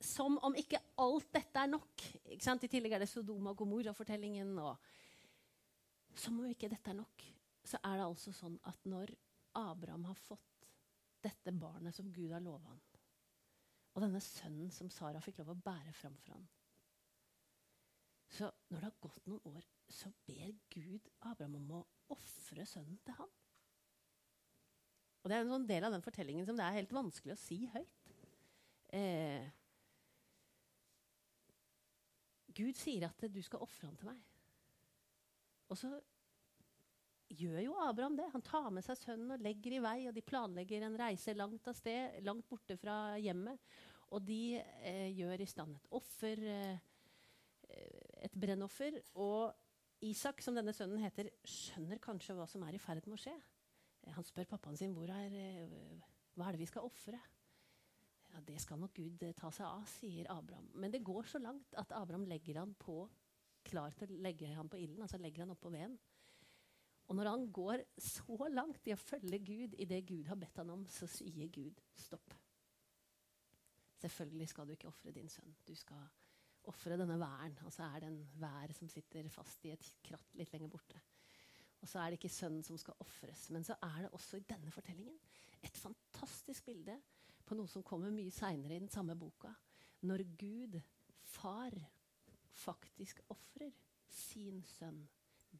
som 0.01 0.39
om 0.41 0.55
ikke 0.57 0.81
alt 1.01 1.27
dette 1.29 1.61
er 1.61 1.69
nok 1.69 2.03
I 2.25 2.39
tillegg 2.41 2.95
er 2.97 3.03
det 3.03 3.09
Sodoma 3.09 3.51
og 3.53 3.59
Gomorra-fortellingen. 3.59 4.55
Som 6.17 6.41
om 6.41 6.49
ikke 6.49 6.69
dette 6.71 6.89
er 6.89 6.97
nok, 6.97 7.25
så 7.67 7.79
er 7.85 7.99
det 7.99 8.07
altså 8.07 8.33
sånn 8.35 8.57
at 8.69 8.87
når 8.89 9.13
Abraham 9.57 10.07
har 10.09 10.17
fått 10.17 10.65
dette 11.21 11.53
barnet 11.53 11.95
som 11.95 12.09
Gud 12.13 12.31
har 12.33 12.41
lova 12.43 12.71
han, 12.71 12.81
og 13.91 14.05
denne 14.05 14.21
sønnen 14.23 14.71
som 14.73 14.89
Sara 14.89 15.21
fikk 15.21 15.41
lov 15.41 15.53
å 15.53 15.61
bære 15.65 15.93
fram 15.93 16.15
for 16.23 16.37
han, 16.37 16.47
så 18.31 18.47
når 18.71 18.77
det 18.79 18.87
har 18.87 18.99
gått 19.03 19.25
noen 19.27 19.57
år, 19.57 19.65
så 19.91 20.09
ber 20.27 20.53
Gud 20.71 21.09
Abraham 21.27 21.57
om 21.59 21.71
å 21.81 21.85
ofre 22.15 22.63
sønnen 22.67 22.99
til 23.03 23.17
han. 23.17 23.31
Og 25.21 25.29
Det 25.29 25.35
er 25.35 25.43
en 25.43 25.51
sånn 25.51 25.67
del 25.69 25.85
av 25.85 25.93
den 25.93 26.05
fortellingen 26.05 26.47
som 26.47 26.57
det 26.57 26.65
er 26.65 26.77
helt 26.79 26.95
vanskelig 26.95 27.35
å 27.35 27.41
si 27.41 27.59
høyt. 27.73 28.13
Eh, 28.95 29.49
Gud 32.55 32.79
sier 32.79 33.05
at 33.07 33.27
du 33.31 33.41
skal 33.43 33.63
ofre 33.63 33.89
ham 33.89 33.99
til 33.99 34.09
meg. 34.09 34.23
Og 35.71 35.77
så 35.79 35.91
gjør 37.37 37.61
jo 37.63 37.77
Abraham 37.83 38.17
det. 38.19 38.29
Han 38.33 38.43
tar 38.45 38.69
med 38.73 38.85
seg 38.85 38.99
sønnen 38.99 39.35
og 39.35 39.43
legger 39.43 39.77
i 39.77 39.81
vei. 39.83 39.97
og 40.09 40.15
De 40.15 40.23
planlegger 40.25 40.85
en 40.87 40.97
reise 40.99 41.35
langt 41.37 41.67
av 41.69 41.77
sted, 41.77 42.19
langt 42.25 42.47
borte 42.49 42.77
fra 42.79 43.17
hjemmet. 43.21 43.61
Og 44.11 44.23
de 44.27 44.59
eh, 44.59 45.09
gjør 45.15 45.43
i 45.43 45.47
stand 45.47 45.77
et 45.77 45.91
offer, 45.95 46.43
eh, 46.51 46.79
et 48.27 48.35
brennoffer. 48.35 48.99
Og 49.23 49.53
Isak, 50.01 50.41
som 50.41 50.57
denne 50.57 50.73
sønnen 50.73 51.01
heter, 51.03 51.29
skjønner 51.45 52.01
kanskje 52.01 52.35
hva 52.35 52.47
som 52.49 52.63
er 52.65 52.75
i 52.75 52.81
ferd 52.81 53.05
med 53.07 53.19
å 53.19 53.21
skje. 53.21 53.35
Han 54.15 54.25
spør 54.25 54.49
pappaen 54.55 54.79
sin 54.79 54.95
hvor 54.97 55.11
er, 55.13 55.35
eh, 55.37 56.09
hva 56.35 56.47
er 56.47 56.57
det 56.57 56.63
vi 56.63 56.71
skal 56.71 56.87
ofre. 56.87 57.19
Ja, 58.31 58.39
det 58.47 58.61
skal 58.63 58.79
nok 58.79 58.95
Gud 58.95 59.23
eh, 59.27 59.35
ta 59.37 59.51
seg 59.53 59.67
av, 59.67 59.83
sier 59.91 60.29
Abraham. 60.33 60.69
Men 60.73 60.93
det 60.93 61.03
går 61.05 61.27
så 61.29 61.41
langt 61.43 61.75
at 61.79 61.93
Abraham 61.95 62.25
legger 62.29 62.61
han 62.63 62.73
på 62.79 63.03
klar 63.67 63.93
til 63.93 64.09
å 64.09 64.21
legge 64.25 64.49
han 64.55 64.69
på 64.71 64.79
ilden. 64.81 65.03
altså 65.03 65.19
legger 65.21 65.45
han 65.45 65.53
oppå 65.53 65.69
veden. 65.69 65.99
Og 67.09 67.17
når 67.17 67.29
han 67.29 67.47
går 67.51 67.83
så 67.97 68.47
langt 68.51 68.87
i 68.87 68.93
å 68.95 68.99
følge 68.99 69.39
Gud 69.43 69.75
i 69.81 69.87
det 69.89 70.03
Gud 70.07 70.29
har 70.31 70.39
bedt 70.39 70.61
han 70.61 70.71
om, 70.73 70.85
så 70.87 71.09
sier 71.09 71.49
Gud 71.51 71.81
stopp. 71.97 72.35
Selvfølgelig 74.01 74.47
skal 74.49 74.67
du 74.67 74.75
ikke 74.75 74.89
ofre 74.89 75.13
din 75.13 75.29
sønn. 75.29 75.53
Du 75.67 75.73
skal 75.77 76.05
ofre 76.69 76.97
denne 76.97 77.19
væren. 77.19 77.57
Og 77.65 77.73
så 77.73 77.85
er 77.85 78.01
det 78.01 78.11
en 78.11 78.21
vær 78.41 78.73
som 78.77 78.89
sitter 78.89 79.29
fast 79.33 79.65
i 79.65 79.73
et 79.75 79.89
kratt 80.05 80.37
litt 80.39 80.53
lenger 80.53 80.71
borte. 80.71 81.01
Og 81.81 81.89
så 81.89 82.01
er 82.01 82.11
det 82.11 82.19
ikke 82.19 82.33
sønnen 82.33 82.63
som 82.65 82.77
skal 82.77 82.97
ofres. 83.01 83.47
Men 83.53 83.65
så 83.65 83.77
er 83.81 84.05
det 84.05 84.13
også 84.15 84.37
i 84.37 84.45
denne 84.49 84.73
fortellingen 84.73 85.17
et 85.61 85.77
fantastisk 85.77 86.65
bilde 86.65 86.97
på 87.45 87.57
noe 87.57 87.69
som 87.69 87.85
kommer 87.85 88.13
mye 88.13 88.33
seinere 88.33 88.77
i 88.77 88.83
den 88.83 88.89
samme 88.89 89.15
boka. 89.17 89.51
Når 90.05 90.23
Gud, 90.37 90.77
far, 91.21 91.75
faktisk 92.53 93.21
ofrer 93.29 93.73
sin 94.11 94.61
sønn, 94.65 95.03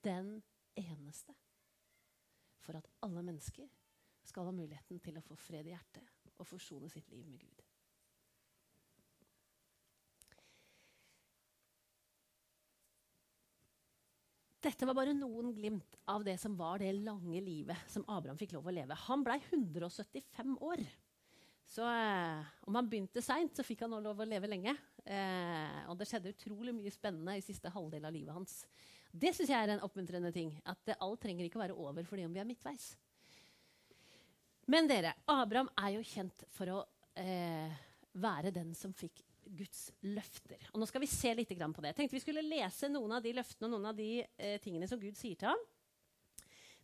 den 0.03 0.39
eneste, 0.79 1.35
for 2.61 2.77
at 2.77 2.87
alle 3.05 3.23
mennesker 3.25 3.67
skal 4.27 4.47
ha 4.47 4.55
muligheten 4.55 5.01
til 5.01 5.17
å 5.17 5.25
få 5.25 5.37
fred 5.39 5.67
i 5.67 5.73
hjertet 5.73 6.37
og 6.37 6.47
forsone 6.47 6.89
sitt 6.89 7.09
liv 7.11 7.27
med 7.27 7.41
Gud. 7.41 7.61
Dette 14.61 14.85
var 14.85 14.93
bare 14.93 15.13
noen 15.17 15.55
glimt 15.57 15.95
av 16.11 16.21
det 16.25 16.35
som 16.37 16.53
var 16.57 16.83
det 16.83 16.91
lange 16.93 17.39
livet 17.41 17.89
som 17.89 18.05
Abraham 18.05 18.37
fikk 18.37 18.53
lov 18.53 18.69
å 18.69 18.73
leve. 18.75 18.97
Han 19.07 19.23
blei 19.25 19.39
175 19.49 20.53
år. 20.61 20.83
Så 21.65 21.85
eh, 21.87 22.51
om 22.67 22.77
han 22.77 22.89
begynte 22.91 23.23
seint, 23.25 23.55
så 23.57 23.65
fikk 23.65 23.85
han 23.87 23.95
lov 24.03 24.21
å 24.21 24.27
leve 24.27 24.49
lenge. 24.51 24.75
Eh, 25.01 25.81
og 25.89 25.97
det 25.97 26.05
skjedde 26.09 26.33
utrolig 26.35 26.75
mye 26.77 26.93
spennende 26.93 27.39
i 27.39 27.45
siste 27.45 27.71
halvdel 27.73 28.05
av 28.05 28.13
livet 28.13 28.37
hans. 28.37 28.59
Det 29.11 29.33
syns 29.35 29.51
jeg 29.51 29.59
er 29.59 29.73
en 29.75 29.83
oppmuntrende 29.85 30.31
ting. 30.35 30.53
At 30.65 30.79
det, 30.87 30.97
alt 31.03 31.21
trenger 31.23 31.47
ikke 31.47 31.59
å 31.59 31.65
være 31.65 31.77
over 31.77 32.07
fordi 32.07 32.25
om 32.27 32.33
vi 32.35 32.41
er 32.41 32.47
midtveis. 32.47 32.93
Men 34.71 34.87
dere, 34.87 35.13
Abraham 35.29 35.71
er 35.81 35.97
jo 35.97 36.05
kjent 36.05 36.45
for 36.55 36.71
å 36.71 36.79
eh, 37.19 37.81
være 38.21 38.53
den 38.55 38.71
som 38.77 38.93
fikk 38.95 39.23
Guds 39.51 39.89
løfter. 40.05 40.61
Og 40.71 40.79
Nå 40.79 40.87
skal 40.87 41.03
vi 41.03 41.09
se 41.11 41.33
litt 41.35 41.51
på 41.51 41.81
det. 41.81 41.91
Jeg 41.91 41.97
tenkte 41.97 42.15
vi 42.15 42.23
skulle 42.23 42.45
lese 42.45 42.87
noen 42.91 43.17
av 43.17 43.23
de 43.25 43.33
løftene 43.35 43.67
og 43.67 43.73
noen 43.75 43.89
av 43.91 43.97
de 43.97 44.09
eh, 44.21 44.57
tingene 44.63 44.87
som 44.87 45.01
Gud 45.01 45.17
sier 45.19 45.35
til 45.35 45.51
ham. 45.51 45.63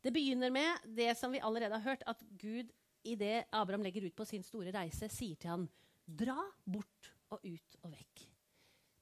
Det 0.03 0.13
begynner 0.13 0.51
med 0.53 0.89
det 0.97 1.13
som 1.17 1.31
vi 1.33 1.41
allerede 1.43 1.77
har 1.79 1.85
hørt, 1.85 2.03
at 2.05 2.21
Gud 2.39 2.73
i 3.07 3.15
det 3.15 3.47
Abraham 3.55 3.85
legger 3.85 4.07
ut 4.07 4.15
på 4.17 4.25
sin 4.27 4.43
store 4.43 4.73
reise, 4.75 5.09
sier 5.11 5.39
til 5.39 5.53
ham, 5.53 5.67
dra 6.07 6.37
bort 6.65 7.11
og 7.31 7.43
ut 7.43 7.79
og 7.83 7.93
vekk. 7.93 8.16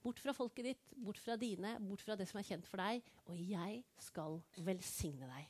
Bort 0.06 0.22
fra 0.22 0.36
folket 0.38 0.68
ditt, 0.68 0.94
bort 1.02 1.18
fra 1.18 1.34
dine, 1.42 1.80
bort 1.82 2.04
fra 2.06 2.14
det 2.20 2.28
som 2.30 2.38
er 2.38 2.46
kjent 2.46 2.68
for 2.70 2.78
deg, 2.78 3.02
og 3.26 3.40
jeg 3.42 3.80
skal 4.06 4.38
velsigne 4.68 5.26
deg. 5.32 5.48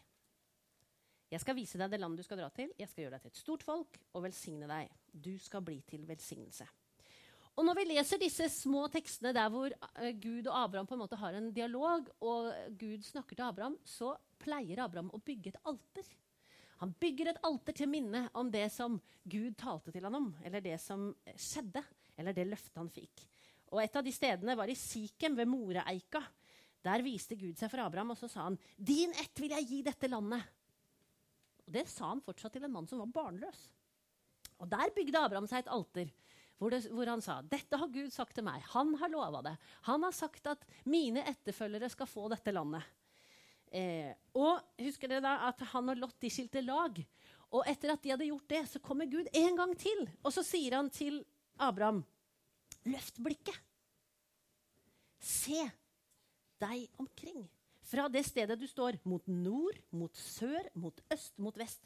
Jeg 1.34 1.42
skal 1.44 1.58
vise 1.58 1.80
deg 1.82 1.92
det 1.92 2.00
landet 2.00 2.22
du 2.22 2.28
skal 2.28 2.40
dra 2.40 2.48
til. 2.54 2.72
Jeg 2.80 2.88
skal 2.88 3.04
gjøre 3.04 3.18
deg 3.18 3.26
til 3.26 3.34
et 3.34 3.42
stort 3.42 3.66
folk 3.66 3.98
og 4.14 4.24
velsigne 4.24 4.70
deg. 4.70 4.92
Du 5.12 5.34
skal 5.42 5.64
bli 5.66 5.82
til 5.90 6.06
velsignelse. 6.08 6.68
Og 7.56 7.64
når 7.64 7.78
vi 7.80 7.86
leser 7.88 8.20
disse 8.20 8.48
små 8.52 8.86
tekstene 8.92 9.32
der 9.36 9.52
hvor 9.52 9.72
uh, 9.72 10.10
Gud 10.20 10.48
og 10.48 10.58
Abraham 10.60 10.88
på 10.88 10.96
en 10.96 11.04
måte 11.04 11.20
har 11.20 11.36
en 11.36 11.52
dialog, 11.56 12.08
og 12.24 12.52
Gud 12.80 13.04
snakker 13.08 13.36
til 13.36 13.48
Abraham, 13.48 13.78
så 13.84 14.14
pleier 14.40 14.84
Abraham 14.84 15.12
å 15.16 15.22
bygge 15.24 15.54
et 15.54 15.62
alter. 15.68 16.10
Han 16.82 16.92
bygger 17.00 17.32
et 17.32 17.44
alter 17.48 17.76
til 17.76 17.92
minne 17.92 18.26
om 18.36 18.52
det 18.52 18.68
som 18.76 19.00
Gud 19.24 19.56
talte 19.60 19.94
til 19.96 20.04
ham 20.08 20.20
om, 20.20 20.34
eller 20.44 20.64
det 20.64 20.76
som 20.84 21.08
skjedde, 21.32 21.84
eller 22.20 22.36
det 22.36 22.48
løftet 22.52 22.80
han 22.80 22.92
fikk. 22.92 23.24
Og 23.74 23.82
Et 23.84 23.96
av 23.96 24.04
de 24.04 24.12
stedene 24.14 24.56
var 24.58 24.70
i 24.70 24.76
Sikhem, 24.78 25.36
ved 25.36 25.50
Moreeika. 25.50 26.22
Der 26.86 27.02
viste 27.02 27.36
Gud 27.36 27.58
seg 27.58 27.72
for 27.72 27.82
Abraham, 27.82 28.14
og 28.14 28.18
så 28.18 28.30
sa 28.30 28.44
han, 28.44 28.60
'Din 28.78 29.12
ett 29.12 29.40
vil 29.40 29.56
jeg 29.58 29.68
gi 29.68 29.82
dette 29.82 30.08
landet.' 30.08 30.46
Og 31.66 31.74
Det 31.74 31.88
sa 31.90 32.10
han 32.10 32.22
fortsatt 32.22 32.54
til 32.54 32.64
en 32.64 32.72
mann 32.72 32.88
som 32.88 33.00
var 33.00 33.08
barnløs. 33.08 33.70
Og 34.60 34.70
Der 34.70 34.94
bygde 34.96 35.18
Abraham 35.18 35.48
seg 35.48 35.66
et 35.66 35.72
alter 35.72 36.12
hvor, 36.58 36.72
det, 36.72 36.86
hvor, 36.88 37.08
han 37.10 37.22
sa 37.22 37.42
dette 37.42 37.76
har 37.76 37.92
Gud 37.92 38.14
sagt 38.14 38.36
til 38.38 38.46
meg. 38.48 38.64
Han 38.72 38.94
har 39.02 39.12
lova 39.12 39.42
det. 39.44 39.56
Han 39.90 40.06
har 40.08 40.14
sagt 40.16 40.48
at 40.48 40.64
mine 40.86 41.26
etterfølgere 41.28 41.90
skal 41.92 42.08
få 42.08 42.30
dette 42.32 42.54
landet. 42.56 42.84
Eh, 43.76 44.14
og 44.40 44.62
husker 44.80 45.12
dere 45.12 45.26
da 45.26 45.34
at 45.50 45.60
han 45.74 45.92
og 45.92 46.00
Lot 46.00 46.16
de 46.24 46.32
skilte 46.32 46.64
lag? 46.64 47.02
Og 47.52 47.68
etter 47.68 47.92
at 47.92 48.04
de 48.04 48.14
hadde 48.14 48.30
gjort 48.30 48.48
det, 48.52 48.64
så 48.72 48.80
kommer 48.84 49.10
Gud 49.10 49.28
en 49.34 49.60
gang 49.60 49.76
til. 49.80 50.06
Og 50.24 50.32
så 50.34 50.46
sier 50.48 50.78
han 50.78 50.90
til 50.94 51.20
Abraham, 51.60 52.04
løft 52.90 53.20
blikket. 53.24 53.58
Se 55.20 55.62
deg 56.62 56.88
omkring. 57.02 57.46
Fra 57.86 58.08
det 58.10 58.24
stedet 58.26 58.58
du 58.58 58.66
står, 58.68 58.98
mot 59.06 59.26
nord, 59.30 59.78
mot 59.94 60.14
sør, 60.18 60.70
mot 60.74 61.02
øst, 61.14 61.36
mot 61.38 61.58
vest. 61.58 61.84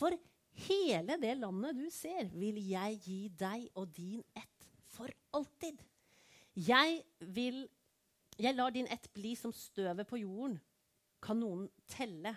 For 0.00 0.16
Hele 0.52 1.16
det 1.20 1.36
landet 1.40 1.78
du 1.78 1.86
ser, 1.90 2.28
vil 2.36 2.58
jeg 2.68 2.98
gi 3.04 3.20
deg 3.40 3.68
og 3.78 3.88
din 3.96 4.20
ett 4.36 4.66
for 4.92 5.08
alltid. 5.32 5.78
Jeg 6.54 7.02
vil 7.20 7.68
Jeg 8.40 8.56
lar 8.56 8.70
din 8.72 8.88
ett 8.90 9.12
bli 9.12 9.34
som 9.36 9.52
støvet 9.52 10.08
på 10.08 10.16
jorden. 10.16 10.56
Kan 11.22 11.38
noen 11.38 11.66
telle? 11.86 12.32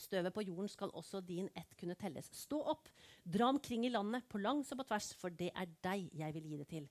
Støvet 0.00 0.32
på 0.32 0.42
jorden 0.42 0.68
skal 0.68 0.90
også 0.96 1.20
din 1.20 1.48
ett 1.54 1.76
kunne 1.76 1.94
telles. 1.94 2.30
Stå 2.32 2.56
opp, 2.72 2.88
dra 3.22 3.50
omkring 3.52 3.84
i 3.84 3.92
landet, 3.92 4.24
på 4.28 4.40
langs 4.40 4.72
og 4.72 4.80
på 4.80 4.86
tvers, 4.88 5.12
for 5.14 5.28
det 5.28 5.52
er 5.54 5.68
deg 5.84 6.08
jeg 6.16 6.34
vil 6.34 6.48
gi 6.48 6.56
det 6.56 6.68
til. 6.68 6.88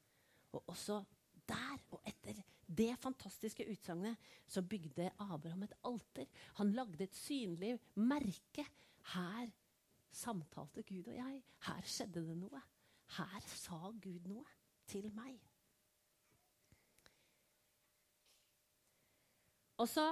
Og 0.57 0.63
også 0.73 1.03
der 1.49 1.81
og 1.91 2.01
etter 2.07 2.41
det 2.69 2.91
fantastiske 3.01 3.65
utsagnet 3.71 4.17
så 4.47 4.61
bygde 4.61 5.09
Abraham 5.19 5.63
et 5.65 5.73
alter. 5.85 6.27
Han 6.59 6.73
lagde 6.77 7.03
et 7.03 7.15
synlig 7.15 7.79
merke. 7.95 8.65
Her 9.13 9.49
samtalte 10.11 10.83
Gud 10.83 11.07
og 11.07 11.15
jeg. 11.15 11.43
Her 11.65 11.85
skjedde 11.85 12.25
det 12.27 12.37
noe. 12.37 12.61
Her 13.17 13.47
sa 13.55 13.89
Gud 14.01 14.27
noe 14.29 14.45
til 14.89 15.09
meg. 15.15 15.39
Og 19.79 19.87
så 19.89 20.11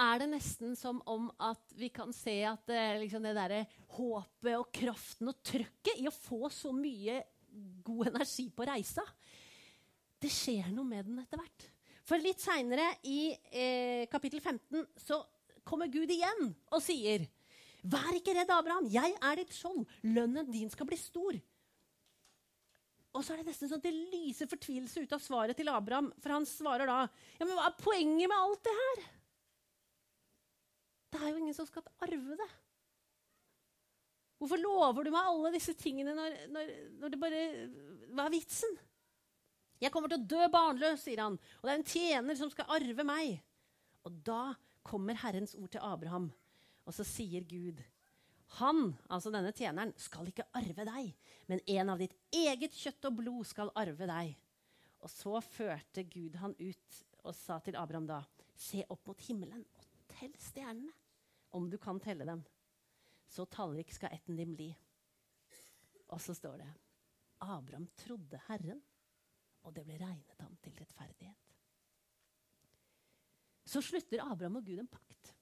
er 0.00 0.20
det 0.20 0.28
nesten 0.32 0.74
som 0.76 0.98
om 1.08 1.28
at 1.40 1.72
vi 1.76 1.88
kan 1.92 2.12
se 2.16 2.34
at 2.48 2.68
eh, 2.72 2.98
liksom 3.00 3.24
det 3.24 3.36
derre 3.36 3.62
håpet 3.96 4.56
og 4.56 4.68
kraften 4.74 5.30
og 5.32 5.40
trøkket 5.44 6.00
i 6.00 6.08
å 6.08 6.14
få 6.14 6.50
så 6.52 6.72
mye 6.76 7.22
god 7.86 8.10
energi 8.12 8.48
på 8.52 8.66
reisa. 8.68 9.04
Det 10.22 10.30
skjer 10.32 10.70
noe 10.72 10.86
med 10.88 11.08
den 11.08 11.18
etter 11.22 11.40
hvert. 11.40 11.66
For 12.06 12.22
litt 12.22 12.42
seinere 12.42 12.86
i 13.10 13.32
eh, 13.50 14.06
kapittel 14.10 14.40
15 14.40 14.84
så 15.02 15.20
kommer 15.66 15.90
Gud 15.90 16.10
igjen 16.12 16.52
og 16.70 16.82
sier 16.84 17.26
Vær 17.86 18.16
ikke 18.16 18.32
redd, 18.34 18.50
Abraham. 18.50 18.88
Jeg 18.90 19.12
er 19.14 19.38
ditt 19.38 19.52
skjold. 19.54 19.84
Lønnen 20.10 20.48
din 20.50 20.70
skal 20.72 20.88
bli 20.88 20.96
stor. 20.98 21.36
Og 23.14 23.22
så 23.22 23.32
er 23.32 23.40
det 23.40 23.52
nesten 23.52 23.70
sånn 23.70 23.78
at 23.78 23.86
det 23.86 23.92
lyser 24.12 24.50
fortvilelse 24.50 25.04
ut 25.04 25.14
av 25.14 25.22
svaret 25.22 25.54
til 25.56 25.70
Abraham. 25.70 26.08
For 26.18 26.34
han 26.34 26.48
svarer 26.48 26.88
da 26.90 27.04
Ja, 27.06 27.44
men 27.46 27.54
hva 27.54 27.68
er 27.68 27.78
poenget 27.78 28.26
med 28.32 28.36
alt 28.36 28.64
det 28.66 28.74
her? 28.80 29.04
Det 31.14 31.20
er 31.20 31.30
jo 31.30 31.40
ingen 31.44 31.56
som 31.56 31.68
skal 31.68 31.86
arve 32.02 32.40
det. 32.42 32.48
Hvorfor 34.36 34.60
lover 34.60 35.06
du 35.06 35.14
meg 35.14 35.30
alle 35.30 35.54
disse 35.54 35.72
tingene 35.78 36.12
når, 36.16 36.34
når, 36.52 36.74
når 37.00 37.14
det 37.14 37.22
bare 37.22 37.44
Hva 38.10 38.26
er 38.26 38.34
vitsen? 38.34 38.76
Jeg 39.82 39.92
kommer 39.92 40.10
til 40.12 40.22
å 40.22 40.28
dø 40.30 40.46
barnløs, 40.52 41.02
sier 41.04 41.20
han, 41.24 41.36
og 41.36 41.66
det 41.66 41.72
er 41.72 41.80
en 41.80 41.90
tjener 41.90 42.38
som 42.38 42.52
skal 42.52 42.70
arve 42.78 43.04
meg. 43.06 43.36
Og 44.08 44.22
da 44.24 44.54
kommer 44.86 45.18
Herrens 45.20 45.56
ord 45.58 45.68
til 45.74 45.84
Abraham, 45.84 46.30
og 46.86 46.94
så 46.94 47.04
sier 47.06 47.44
Gud 47.48 47.82
han, 48.56 48.92
altså 49.10 49.32
denne 49.34 49.50
tjeneren, 49.52 49.92
skal 49.98 50.28
ikke 50.30 50.46
arve 50.56 50.86
deg, 50.86 51.08
men 51.50 51.62
en 51.66 51.90
av 51.92 52.00
ditt 52.00 52.14
eget 52.34 52.76
kjøtt 52.78 53.08
og 53.08 53.18
blod 53.18 53.48
skal 53.48 53.72
arve 53.76 54.06
deg. 54.08 54.36
Og 55.02 55.10
så 55.12 55.40
førte 55.44 56.06
Gud 56.08 56.38
han 56.40 56.54
ut 56.58 57.00
og 57.26 57.34
sa 57.36 57.58
til 57.60 57.76
Abraham 57.78 58.06
da, 58.08 58.20
se 58.56 58.84
opp 58.88 59.02
mot 59.10 59.20
himmelen 59.26 59.64
og 59.76 59.88
tell 60.14 60.32
stjernene, 60.40 60.94
om 61.56 61.68
du 61.70 61.76
kan 61.80 61.98
telle 62.02 62.26
dem. 62.28 62.42
Så 63.28 63.46
tallrik 63.50 63.90
skal 63.94 64.14
etten 64.14 64.38
din 64.38 64.54
bli. 64.56 64.70
Og 66.14 66.20
så 66.22 66.34
står 66.36 66.60
det, 66.62 66.68
Abraham 67.42 67.86
trodde 67.98 68.40
Herren, 68.46 68.80
og 69.66 69.74
det 69.74 69.84
ble 69.86 69.98
regnet 70.00 70.42
ham 70.42 70.54
til 70.62 70.76
rettferdighet. 70.78 71.42
Så 73.66 73.82
slutter 73.82 74.22
Abraham 74.22 74.60
og 74.60 74.66
Gud 74.66 74.78
en 74.78 74.90
pakt. 74.90 75.32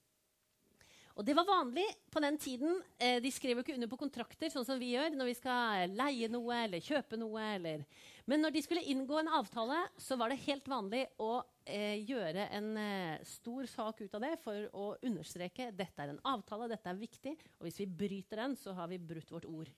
Og 1.15 1.23
det 1.23 1.35
var 1.39 1.47
vanlig 1.47 1.85
på 2.11 2.19
den 2.25 2.37
tiden. 2.43 2.81
Eh, 2.99 3.21
de 3.23 3.31
skrev 3.31 3.61
jo 3.61 3.63
ikke 3.63 3.77
under 3.77 3.91
på 3.91 3.99
kontrakter, 4.01 4.51
sånn 4.51 4.65
som 4.67 4.81
vi 4.81 4.97
gjør 4.97 5.15
når 5.15 5.29
vi 5.29 5.35
skal 5.39 5.93
leie 5.95 6.27
noe 6.33 6.57
eller 6.65 6.83
kjøpe 6.83 7.19
noe. 7.21 7.45
Eller. 7.55 7.85
Men 8.27 8.43
når 8.43 8.57
de 8.57 8.63
skulle 8.65 8.83
inngå 8.91 9.21
en 9.21 9.31
avtale, 9.39 9.79
så 10.01 10.19
var 10.19 10.33
det 10.33 10.41
helt 10.43 10.67
vanlig 10.67 11.05
å 11.23 11.37
eh, 11.71 12.01
gjøre 12.03 12.49
en 12.59 12.73
eh, 12.83 13.23
stor 13.31 13.69
sak 13.71 14.03
ut 14.03 14.17
av 14.19 14.27
det 14.27 14.33
for 14.43 14.67
å 14.75 14.89
understreke 15.07 15.71
dette 15.77 16.03
er 16.03 16.17
en 16.17 16.23
avtale, 16.33 16.73
dette 16.73 16.91
er 16.91 16.99
viktig, 16.99 17.37
og 17.61 17.69
hvis 17.69 17.79
vi 17.85 17.91
bryter 18.03 18.43
den, 18.43 18.59
så 18.59 18.75
har 18.75 18.91
vi 18.91 18.99
brutt 18.99 19.31
vårt 19.37 19.47
ord. 19.47 19.71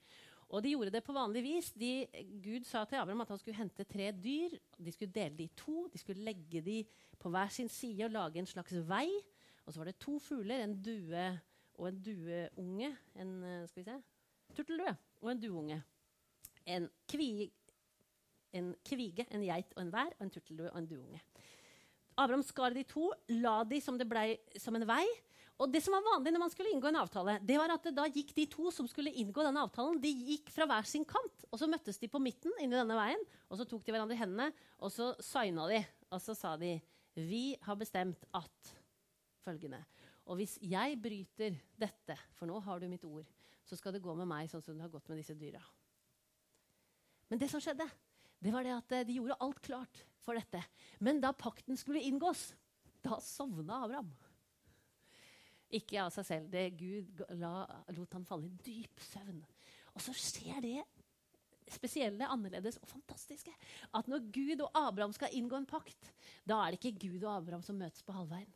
Og 0.47 0.63
de 0.63 0.71
gjorde 0.71 0.93
det 0.95 1.03
på 1.03 1.15
vanlig 1.15 1.41
vis. 1.43 1.71
De, 1.75 2.07
Gud 2.43 2.63
sa 2.67 2.85
til 2.87 3.01
Abraham 3.01 3.25
at 3.25 3.33
han 3.33 3.39
skulle 3.41 3.57
hente 3.57 3.83
tre 3.83 4.11
dyr. 4.15 4.55
De 4.79 4.93
skulle 4.95 5.11
dele 5.11 5.35
de 5.35 5.47
i 5.49 5.55
to. 5.59 5.87
De 5.91 5.99
skulle 5.99 6.23
legge 6.23 6.61
de 6.63 6.77
på 7.19 7.31
hver 7.33 7.51
sin 7.51 7.69
side 7.69 8.05
og 8.07 8.15
lage 8.15 8.39
en 8.39 8.47
slags 8.47 8.77
vei. 8.87 9.09
Og 9.65 9.73
så 9.73 9.81
var 9.81 9.89
det 9.89 9.99
to 9.99 10.15
fugler, 10.23 10.63
en 10.63 10.77
due 10.79 11.27
og 11.75 11.89
en 11.89 11.99
dueunge. 11.99 12.93
En 13.19 13.33
eh, 13.43 13.67
skal 13.67 13.83
vi 13.83 13.89
se, 13.89 13.97
turteldue 14.55 14.95
og 15.21 15.31
en 15.31 15.41
dueunge. 15.41 15.81
En, 16.67 16.87
kvi, 17.11 17.49
en 18.55 18.73
kvige, 18.87 19.27
en 19.31 19.43
geit 19.43 19.75
og 19.75 19.83
en 19.83 19.91
vær, 19.93 20.15
og 20.15 20.25
en 20.25 20.31
turteldue 20.31 20.71
og 20.71 20.79
en 20.79 20.87
dueunge. 20.87 21.21
Abraham 22.17 22.43
skar 22.43 22.73
de 22.73 22.83
to, 22.87 23.11
la 23.29 23.59
de 23.67 23.81
som 23.83 23.99
ble 23.99 24.37
som 24.57 24.75
en 24.79 24.87
vei. 24.87 25.03
Og 25.57 25.71
det 25.73 25.81
som 25.81 25.95
var 25.95 26.05
vanlig 26.05 26.31
når 26.33 26.41
man 26.43 26.51
skulle 26.53 26.69
inngå 26.69 26.89
en 26.91 26.99
avtale, 26.99 27.37
det 27.41 27.55
var 27.57 27.71
at 27.73 27.87
da 27.95 28.05
gikk 28.13 28.35
de 28.37 28.45
to 28.51 28.69
som 28.73 28.85
skulle 28.89 29.13
inngå 29.17 29.41
denne 29.41 29.63
avtalen, 29.65 29.97
de 30.01 30.11
gikk 30.11 30.51
fra 30.53 30.67
hver 30.69 30.85
sin 30.85 31.05
kant. 31.07 31.47
Og 31.49 31.57
så 31.57 31.69
møttes 31.69 31.97
de 31.97 32.09
på 32.13 32.21
midten 32.21 32.53
inni 32.61 32.77
denne 32.77 32.97
veien, 32.97 33.23
og 33.49 33.57
så 33.57 33.65
tok 33.65 33.85
de 33.85 33.95
hverandre 33.95 34.13
i 34.13 34.21
hendene, 34.21 34.51
og 34.77 34.93
så 34.93 35.15
signa 35.25 35.65
de. 35.71 35.81
Og 36.13 36.21
så 36.21 36.37
sa 36.37 36.53
de 36.61 36.75
Vi 37.17 37.57
har 37.65 37.79
bestemt 37.79 38.27
at 38.37 38.73
følgende. 39.41 39.81
Og 40.29 40.37
hvis 40.37 40.57
jeg 40.61 40.99
bryter 41.01 41.57
dette, 41.79 42.17
for 42.37 42.49
nå 42.49 42.59
har 42.61 42.79
du 42.79 42.89
mitt 42.91 43.05
ord, 43.07 43.25
så 43.65 43.79
skal 43.79 43.95
det 43.95 44.03
gå 44.03 44.13
med 44.15 44.29
meg 44.29 44.51
sånn 44.51 44.63
som 44.63 44.77
det 44.77 44.85
har 44.85 44.93
gått 44.93 45.09
med 45.09 45.23
disse 45.23 45.35
dyra. 45.39 45.63
Men 47.31 47.41
det 47.41 47.49
som 47.51 47.63
skjedde, 47.63 47.87
det 48.43 48.53
var 48.53 48.63
det 48.63 48.75
at 48.75 48.93
eh, 48.93 49.07
de 49.07 49.17
gjorde 49.17 49.39
alt 49.43 49.59
klart 49.65 50.03
for 50.23 50.37
dette. 50.37 50.61
Men 51.03 51.19
da 51.23 51.33
pakten 51.35 51.79
skulle 51.79 52.03
inngås, 52.05 52.51
da 53.03 53.17
sovna 53.23 53.81
Abraham. 53.87 54.11
Ikke 55.75 55.99
av 55.99 56.13
seg 56.15 56.27
selv. 56.27 56.51
Det 56.51 56.69
Gud 56.79 57.23
la, 57.39 57.65
lot 57.95 58.13
han 58.15 58.27
falle 58.27 58.47
i 58.47 58.59
dyp 58.63 59.01
søvn. 59.09 59.41
Og 59.95 60.03
så 60.03 60.13
skjer 60.15 60.61
det 60.63 60.77
spesielle, 61.73 62.27
annerledes 62.31 62.77
og 62.79 62.87
fantastiske. 62.87 63.51
At 63.97 64.07
når 64.07 64.29
Gud 64.31 64.63
og 64.63 64.71
Abraham 64.77 65.13
skal 65.15 65.33
inngå 65.35 65.59
en 65.59 65.67
pakt, 65.67 66.13
da 66.47 66.61
er 66.63 66.71
det 66.71 66.79
ikke 66.79 67.07
Gud 67.07 67.25
og 67.25 67.33
Abraham 67.35 67.65
som 67.65 67.79
møtes 67.79 68.05
på 68.07 68.15
halvveien. 68.15 68.53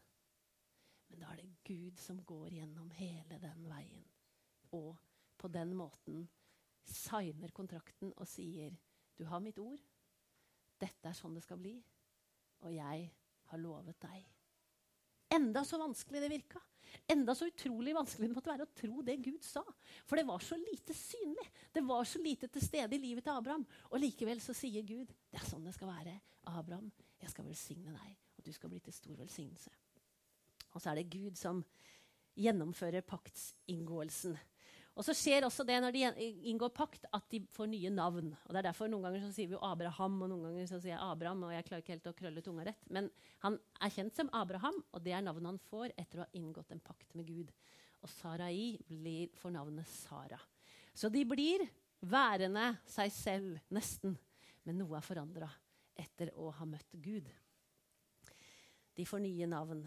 Men 1.12 1.24
da 1.24 1.32
er 1.34 1.42
det 1.42 1.50
Gud 1.68 2.00
som 2.00 2.22
går 2.24 2.54
gjennom 2.56 2.92
hele 2.96 3.40
den 3.42 3.68
veien. 3.68 4.06
Og 4.72 4.96
på 5.38 5.50
den 5.52 5.74
måten 5.76 6.24
signer 6.88 7.52
kontrakten 7.52 8.14
og 8.16 8.28
sier 8.30 8.78
Du 9.18 9.26
har 9.28 9.42
mitt 9.44 9.60
ord. 9.60 9.82
Dette 10.80 11.10
er 11.12 11.18
sånn 11.18 11.36
det 11.36 11.44
skal 11.44 11.60
bli. 11.62 11.76
Og 12.64 12.72
jeg 12.74 13.10
har 13.52 13.60
lovet 13.60 14.00
deg. 14.02 14.24
Enda 15.36 15.66
så 15.68 15.78
vanskelig 15.82 16.24
det 16.24 16.32
virka. 16.32 16.62
Enda 17.12 17.36
så 17.36 17.48
utrolig 17.50 17.94
vanskelig 17.96 18.30
det 18.30 18.36
måtte 18.36 18.52
være 18.52 18.66
å 18.68 18.74
tro 18.76 19.04
det 19.06 19.18
Gud 19.24 19.44
sa. 19.46 19.64
For 20.08 20.20
det 20.20 20.26
var 20.28 20.44
så 20.44 20.58
lite 20.60 20.96
synlig. 20.98 21.48
Det 21.74 21.84
var 21.88 22.08
så 22.08 22.22
lite 22.24 22.50
til 22.52 22.64
stede 22.66 22.98
i 22.98 23.02
livet 23.02 23.26
til 23.26 23.36
Abraham. 23.36 23.66
Og 23.92 24.02
likevel 24.02 24.42
så 24.44 24.56
sier 24.58 24.86
Gud 24.88 25.12
det 25.32 25.40
er 25.40 25.48
sånn 25.48 25.66
det 25.68 25.76
skal 25.76 25.92
være. 25.92 26.18
Abraham, 26.52 26.90
jeg 27.22 27.34
skal 27.34 27.46
velsigne 27.46 27.94
deg, 27.94 28.14
og 28.38 28.46
du 28.46 28.52
skal 28.56 28.72
bli 28.72 28.80
til 28.82 28.96
stor 28.96 29.20
velsignelse. 29.20 29.74
Og 30.72 30.82
så 30.82 30.92
er 30.92 31.02
det 31.02 31.12
Gud 31.12 31.38
som 31.38 31.62
gjennomfører 32.40 33.06
paktsinngåelsen. 33.06 34.38
Og 35.02 35.06
så 35.08 35.16
skjer 35.18 35.48
også 35.48 35.64
det 35.66 35.80
når 35.82 35.96
de 35.96 36.26
inngår 36.52 36.70
pakt, 36.78 37.08
at 37.10 37.24
de 37.34 37.40
får 37.50 37.72
nye 37.72 37.90
navn. 37.90 38.28
Og 38.46 38.52
det 38.54 38.60
er 38.60 38.68
derfor 38.68 38.90
Noen 38.92 39.08
ganger 39.08 39.24
så 39.24 39.32
sier 39.34 39.50
vi 39.50 39.56
jo 39.56 39.62
Abraham, 39.66 40.20
og 40.22 40.30
noen 40.30 40.44
ganger 40.46 40.68
så 40.70 40.78
sier 40.78 40.94
jeg 40.94 41.02
Abraham. 41.02 41.42
og 41.48 41.54
jeg 41.56 41.66
klarer 41.66 41.82
ikke 41.82 41.96
helt 41.96 42.10
å 42.12 42.14
krølle 42.20 42.44
tunga 42.46 42.66
rett. 42.68 42.84
Men 42.94 43.08
han 43.42 43.58
er 43.82 43.94
kjent 43.96 44.20
som 44.20 44.30
Abraham, 44.38 44.78
og 44.94 45.02
det 45.02 45.16
er 45.18 45.24
navnet 45.26 45.50
han 45.50 45.58
får 45.72 45.96
etter 45.96 46.22
å 46.22 46.28
ha 46.28 46.38
inngått 46.38 46.76
en 46.76 46.84
pakt 46.86 47.18
med 47.18 47.26
Gud. 47.32 47.50
Og 48.06 48.14
Sarai 48.14 48.78
blir 48.86 49.34
får 49.42 49.56
navnet 49.58 49.90
Sara. 49.90 50.38
Så 50.94 51.10
de 51.10 51.26
blir 51.26 51.66
værende 52.06 52.68
seg 52.86 53.10
selv, 53.18 53.58
nesten. 53.74 54.14
Men 54.70 54.84
noe 54.84 55.00
er 55.00 55.10
forandra 55.10 55.50
etter 55.98 56.30
å 56.38 56.54
ha 56.54 56.70
møtt 56.70 56.94
Gud. 57.02 57.26
De 58.94 59.10
får 59.10 59.26
nye 59.26 59.50
navn. 59.50 59.82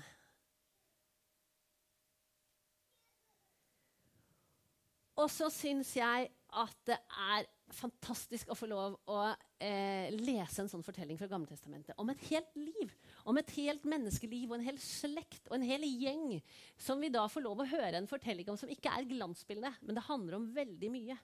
Og 5.20 5.30
så 5.30 5.50
syns 5.52 5.92
jeg 5.96 6.30
at 6.54 6.78
det 6.86 6.96
er 6.98 7.46
fantastisk 7.74 8.50
å 8.52 8.56
få 8.58 8.68
lov 8.70 8.96
å 9.10 9.18
eh, 9.62 10.10
lese 10.14 10.62
en 10.62 10.70
sånn 10.70 10.84
fortelling 10.84 11.18
fra 11.18 11.28
Gammeltestamentet 11.30 11.98
om 12.00 12.10
et 12.12 12.22
helt 12.28 12.52
liv. 12.58 12.92
Om 13.26 13.40
et 13.40 13.54
helt 13.56 13.86
menneskeliv 13.88 14.50
og 14.50 14.58
en 14.58 14.66
hel 14.68 14.78
slekt 14.82 15.48
og 15.48 15.58
en 15.58 15.66
hel 15.66 15.86
gjeng 15.86 16.38
som 16.80 17.02
vi 17.02 17.10
da 17.14 17.24
får 17.30 17.46
lov 17.46 17.62
å 17.62 17.68
høre 17.70 17.98
en 17.98 18.10
fortelling 18.10 18.50
om 18.52 18.58
som 18.60 18.70
ikke 18.70 18.92
er 18.92 19.08
glansbilde, 19.10 19.72
men 19.82 19.98
det 19.98 20.06
handler 20.06 20.38
om 20.38 20.50
veldig 20.54 20.92
mye. 20.92 21.18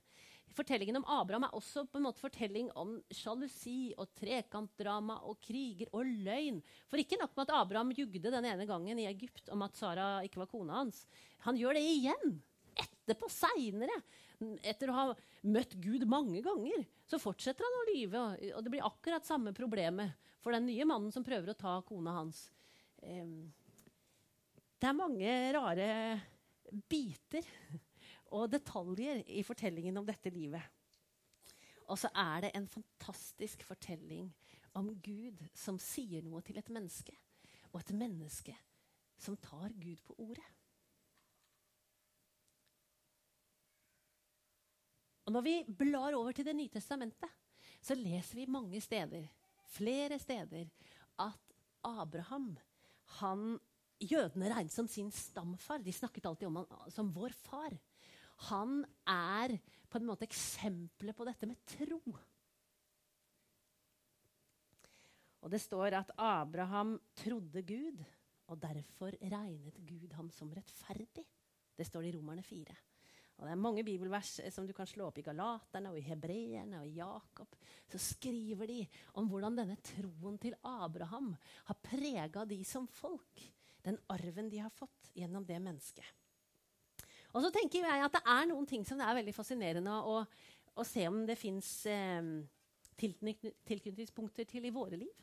Fortellingen 0.56 0.98
om 0.98 1.06
Abraham 1.06 1.46
er 1.46 1.54
også 1.54 1.84
på 1.86 2.00
en 2.00 2.08
måte 2.08 2.22
fortelling 2.22 2.72
om 2.78 2.96
sjalusi 3.14 3.92
og 4.00 4.10
trekantdrama 4.18 5.20
og 5.30 5.38
kriger 5.44 5.92
og 5.94 6.08
løgn. 6.26 6.58
For 6.90 6.98
ikke 6.98 7.20
nok 7.20 7.36
med 7.36 7.46
at 7.46 7.56
Abraham 7.60 7.94
jugde 7.94 8.32
den 8.34 8.48
ene 8.50 8.66
gangen 8.66 8.98
i 8.98 9.06
Egypt 9.12 9.52
om 9.54 9.62
at 9.66 9.78
Sara 9.78 10.08
ikke 10.26 10.42
var 10.42 10.50
kona 10.50 10.80
hans. 10.80 11.04
Han 11.46 11.58
gjør 11.60 11.78
det 11.78 11.86
igjen 11.86 12.40
etterpå, 13.10 13.28
seinere, 13.32 13.96
etter 14.64 14.90
å 14.90 14.96
ha 14.96 15.04
møtt 15.50 15.74
Gud 15.82 16.06
mange 16.08 16.40
ganger, 16.44 16.84
så 17.08 17.20
fortsetter 17.20 17.66
han 17.66 17.78
å 17.80 17.86
lyve. 17.90 18.24
Og 18.54 18.64
det 18.64 18.72
blir 18.72 18.86
akkurat 18.86 19.26
samme 19.26 19.52
problemet 19.56 20.14
for 20.40 20.56
den 20.56 20.68
nye 20.70 20.86
mannen 20.88 21.12
som 21.12 21.26
prøver 21.26 21.52
å 21.52 21.58
ta 21.58 21.76
kona 21.86 22.14
hans. 22.20 22.46
Det 24.80 24.88
er 24.88 24.96
mange 24.96 25.36
rare 25.56 25.88
biter 26.88 27.44
og 28.30 28.50
detaljer 28.52 29.24
i 29.34 29.42
fortellingen 29.44 29.98
om 30.00 30.06
dette 30.06 30.32
livet. 30.32 30.62
Og 31.90 31.98
så 31.98 32.08
er 32.14 32.46
det 32.46 32.52
en 32.54 32.68
fantastisk 32.70 33.64
fortelling 33.66 34.30
om 34.78 34.92
Gud 35.02 35.42
som 35.58 35.80
sier 35.82 36.22
noe 36.22 36.40
til 36.46 36.60
et 36.60 36.70
menneske, 36.70 37.16
og 37.74 37.82
et 37.82 37.92
menneske 37.96 38.54
som 39.20 39.36
tar 39.42 39.74
Gud 39.74 39.98
på 40.06 40.14
ordet. 40.22 40.46
Og 45.30 45.36
Når 45.36 45.44
vi 45.46 45.54
blar 45.78 46.16
over 46.18 46.34
til 46.34 46.42
Det 46.42 46.56
nye 46.58 46.72
testamentet, 46.74 47.30
så 47.80 47.94
leser 47.94 48.40
vi 48.40 48.50
mange 48.50 48.80
steder, 48.82 49.28
flere 49.70 50.18
steder, 50.18 50.66
at 51.22 51.54
Abraham 51.86 52.56
han, 53.20 53.60
Jødene 54.00 54.48
regnet 54.50 54.74
som 54.74 54.88
sin 54.88 55.10
stamfar. 55.12 55.84
De 55.84 55.92
snakket 55.92 56.26
alltid 56.26 56.48
om 56.48 56.58
han 56.58 56.90
som 56.90 57.12
vår 57.14 57.36
far. 57.36 57.76
Han 58.48 58.82
er 59.06 59.54
på 59.92 60.00
en 60.00 60.08
måte 60.08 60.26
eksempelet 60.26 61.14
på 61.14 61.28
dette 61.28 61.46
med 61.46 61.62
tro. 61.76 62.00
Og 65.40 65.50
det 65.52 65.62
står 65.62 66.00
at 66.00 66.14
Abraham 66.18 66.96
trodde 67.22 67.62
Gud, 67.62 68.02
og 68.48 68.58
derfor 68.58 69.14
regnet 69.20 69.78
Gud 69.86 70.10
ham 70.16 70.30
som 70.34 70.50
rettferdig. 70.50 71.28
Det 71.76 71.86
står 71.86 72.02
det 72.02 72.14
i 72.14 72.18
Romerne 72.18 72.42
4. 72.42 72.80
Og 73.40 73.48
det 73.48 73.54
er 73.54 73.60
mange 73.60 73.84
bibelvers 73.86 74.34
eh, 74.44 74.52
som 74.52 74.66
du 74.68 74.74
kan 74.76 74.88
slå 74.88 75.06
opp 75.08 75.18
i 75.20 75.24
Galaterne 75.24 75.92
og 75.92 75.98
i 75.98 76.04
Hebreerne 76.04 76.82
og 76.82 76.88
i 76.90 76.98
Jakob. 76.98 77.56
Så 77.88 78.00
skriver 78.12 78.68
de 78.68 78.80
om 79.16 79.30
hvordan 79.30 79.56
denne 79.56 79.78
troen 79.84 80.36
til 80.40 80.56
Abraham 80.68 81.32
har 81.70 81.80
prega 81.80 82.44
de 82.48 82.60
som 82.68 82.88
folk. 83.00 83.44
Den 83.80 83.96
arven 84.12 84.50
de 84.52 84.60
har 84.60 84.72
fått 84.76 85.08
gjennom 85.16 85.46
det 85.48 85.56
mennesket. 85.56 86.04
Og 87.32 87.46
så 87.46 87.50
tenker 87.54 87.86
jeg 87.86 88.04
at 88.04 88.16
det 88.18 88.24
er 88.28 88.48
noen 88.50 88.68
ting 88.68 88.84
som 88.84 89.00
det 89.00 89.06
er 89.08 89.16
veldig 89.22 89.34
fascinerende 89.34 89.96
å, 90.04 90.20
å 90.20 90.84
se 90.84 91.06
om 91.08 91.22
det 91.24 91.38
fins 91.40 91.70
eh, 91.88 92.30
tilknytningspunkter 93.00 94.48
til 94.50 94.68
i 94.68 94.74
våre 94.74 94.98
liv. 95.00 95.14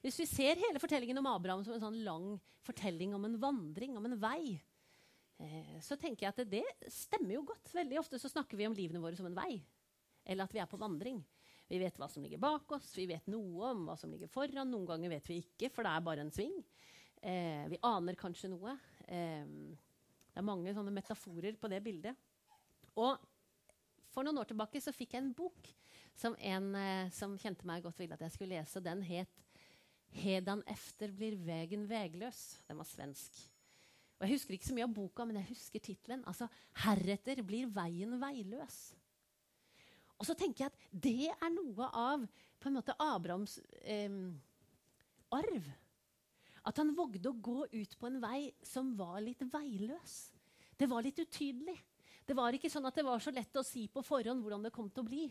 Hvis 0.00 0.20
vi 0.22 0.28
ser 0.30 0.60
hele 0.62 0.80
fortellingen 0.80 1.18
om 1.20 1.28
Abraham 1.28 1.64
som 1.66 1.76
en 1.76 1.82
sånn 1.82 2.00
lang 2.06 2.36
fortelling 2.64 3.12
om 3.16 3.26
en 3.26 3.36
vandring, 3.42 3.96
om 3.98 4.06
en 4.08 4.16
vei, 4.22 4.56
så 5.84 5.98
tenker 6.00 6.24
jeg 6.24 6.32
at 6.32 6.38
det, 6.48 6.62
det, 6.62 6.90
stemmer 6.92 7.34
jo 7.34 7.42
godt. 7.50 7.68
Veldig 7.76 7.98
ofte 8.00 8.18
så 8.20 8.30
snakker 8.32 8.56
vi 8.56 8.68
om 8.68 8.76
livene 8.76 9.02
våre 9.02 9.18
som 9.18 9.26
en 9.28 9.36
vei. 9.36 9.58
Eller 10.24 10.46
at 10.46 10.54
vi 10.54 10.62
er 10.62 10.70
på 10.70 10.80
vandring. 10.80 11.20
Vi 11.68 11.80
vet 11.82 11.98
hva 11.98 12.06
som 12.08 12.22
ligger 12.22 12.40
bak 12.40 12.70
oss, 12.76 12.92
vi 12.94 13.08
vet 13.10 13.26
noe 13.30 13.72
om 13.72 13.86
hva 13.88 13.96
som 13.98 14.12
ligger 14.12 14.30
foran. 14.30 14.70
Noen 14.70 14.86
ganger 14.86 15.12
vet 15.16 15.30
vi 15.30 15.40
ikke, 15.42 15.70
for 15.74 15.86
det 15.86 15.92
er 15.92 16.04
bare 16.06 16.22
en 16.22 16.32
sving. 16.34 16.54
Eh, 17.26 17.64
vi 17.72 17.80
aner 17.86 18.18
kanskje 18.18 18.52
noe. 18.52 18.76
Eh, 19.08 19.42
det 20.30 20.42
er 20.42 20.46
mange 20.46 20.74
sånne 20.76 20.94
metaforer 20.94 21.58
på 21.58 21.70
det 21.72 21.80
bildet. 21.82 22.14
Og 22.96 23.18
for 24.14 24.24
noen 24.24 24.38
år 24.40 24.48
tilbake 24.48 24.80
så 24.80 24.94
fikk 24.94 25.16
jeg 25.16 25.24
en 25.24 25.34
bok 25.36 25.72
som 26.16 26.36
en 26.38 26.70
eh, 26.78 27.10
som 27.12 27.34
kjente 27.40 27.66
meg 27.68 27.82
godt, 27.84 27.98
ville 28.00 28.16
at 28.16 28.22
jeg 28.24 28.36
skulle 28.36 28.60
lese. 28.60 28.80
Den 28.84 29.02
het 29.02 29.42
'Hedan 30.16 30.62
efter 30.66 31.10
blir 31.12 31.36
vegen 31.36 31.88
vegløs'. 31.90 32.62
Den 32.68 32.78
var 32.78 32.86
svensk. 32.86 33.55
Og 34.16 34.24
Jeg 34.24 34.38
husker 34.38 34.56
ikke 34.56 34.68
så 34.70 34.74
mye 34.76 34.86
av 34.86 34.94
boka, 34.96 35.24
men 35.28 35.36
jeg 35.36 35.50
husker 35.50 35.80
tittelen. 35.80 36.24
Altså, 36.26 36.48
'Heretter 36.72 37.42
blir 37.44 37.66
veien 37.68 38.16
veiløs'. 38.20 38.94
Og 40.18 40.24
så 40.24 40.34
tenker 40.34 40.64
jeg 40.64 40.72
at 40.72 40.78
det 40.90 41.28
er 41.28 41.50
noe 41.52 41.88
av 41.92 42.24
på 42.60 42.70
en 42.70 42.78
måte 42.78 42.96
Abrahams 42.98 43.58
eh, 43.82 44.08
arv. 45.36 45.66
At 46.66 46.80
han 46.80 46.94
vågde 46.96 47.30
å 47.30 47.36
gå 47.36 47.66
ut 47.72 47.98
på 47.98 48.08
en 48.08 48.20
vei 48.22 48.54
som 48.64 48.94
var 48.96 49.20
litt 49.20 49.44
veiløs. 49.52 50.16
Det 50.76 50.88
var 50.88 51.04
litt 51.04 51.20
utydelig. 51.20 51.76
Det 52.26 52.34
var 52.34 52.56
ikke 52.56 52.70
sånn 52.72 52.88
at 52.88 52.96
det 52.96 53.04
var 53.06 53.20
så 53.22 53.30
lett 53.30 53.54
å 53.60 53.64
si 53.66 53.86
på 53.92 54.02
forhånd 54.02 54.42
hvordan 54.42 54.64
det 54.66 54.74
kom 54.74 54.88
til 54.90 55.04
å 55.04 55.08
bli. 55.08 55.26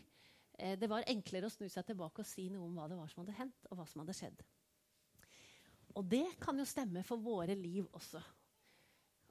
Eh, 0.56 0.78
det 0.78 0.88
var 0.88 1.04
enklere 1.10 1.50
å 1.50 1.52
snu 1.52 1.66
seg 1.68 1.84
tilbake 1.90 2.22
og 2.22 2.28
si 2.28 2.46
noe 2.48 2.64
om 2.64 2.78
hva 2.78 2.86
det 2.88 2.96
var 2.96 3.10
som 3.12 3.24
hadde 3.24 3.36
hendt, 3.36 3.68
og 3.68 3.76
hva 3.76 3.86
som 3.90 4.02
hadde 4.02 4.16
skjedd. 4.16 4.46
Og 5.96 6.08
det 6.08 6.24
kan 6.40 6.56
jo 6.58 6.64
stemme 6.68 7.02
for 7.04 7.20
våre 7.20 7.56
liv 7.58 7.84
også. 7.96 8.22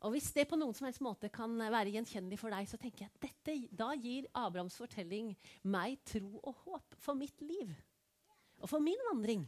Og 0.06 0.14
Hvis 0.14 0.30
det 0.36 0.46
på 0.46 0.58
noen 0.60 0.76
som 0.78 0.86
helst 0.86 1.02
måte 1.02 1.32
kan 1.34 1.56
være 1.58 1.96
gjenkjennelig 1.96 2.38
for 2.38 2.54
deg, 2.54 2.68
så 2.70 2.78
tenker 2.78 3.08
jeg 3.08 3.24
dette, 3.24 3.56
da 3.74 3.90
gir 3.98 4.28
Abrahams 4.38 4.78
fortelling 4.78 5.32
meg 5.66 5.98
tro 6.06 6.44
og 6.44 6.60
håp 6.62 6.98
for 7.02 7.18
mitt 7.18 7.42
liv. 7.42 7.72
Og 8.62 8.70
for 8.70 8.84
min 8.86 9.02
vandring. 9.10 9.48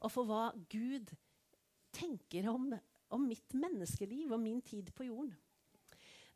Og 0.00 0.14
for 0.14 0.30
hva 0.30 0.44
Gud 0.70 1.10
tenker 1.90 2.46
om, 2.52 2.70
om 3.10 3.26
mitt 3.26 3.50
menneskeliv 3.50 4.30
og 4.30 4.44
min 4.44 4.62
tid 4.62 4.92
på 4.94 5.08
jorden. 5.10 5.34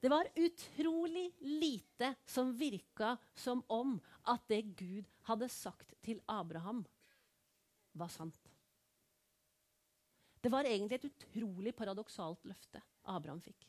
Det 0.03 0.11
var 0.13 0.29
utrolig 0.37 1.31
lite 1.41 2.11
som 2.27 2.51
virka 2.59 3.15
som 3.39 3.63
om 3.73 3.95
at 4.29 4.43
det 4.51 4.75
Gud 4.77 5.07
hadde 5.31 5.49
sagt 5.49 5.95
til 6.05 6.19
Abraham, 6.29 6.83
var 7.95 8.11
sant. 8.13 8.44
Det 10.45 10.53
var 10.53 10.67
egentlig 10.69 10.99
et 10.99 11.07
utrolig 11.09 11.73
paradoksalt 11.77 12.45
løfte 12.45 12.83
Abraham 13.09 13.41
fikk. 13.41 13.65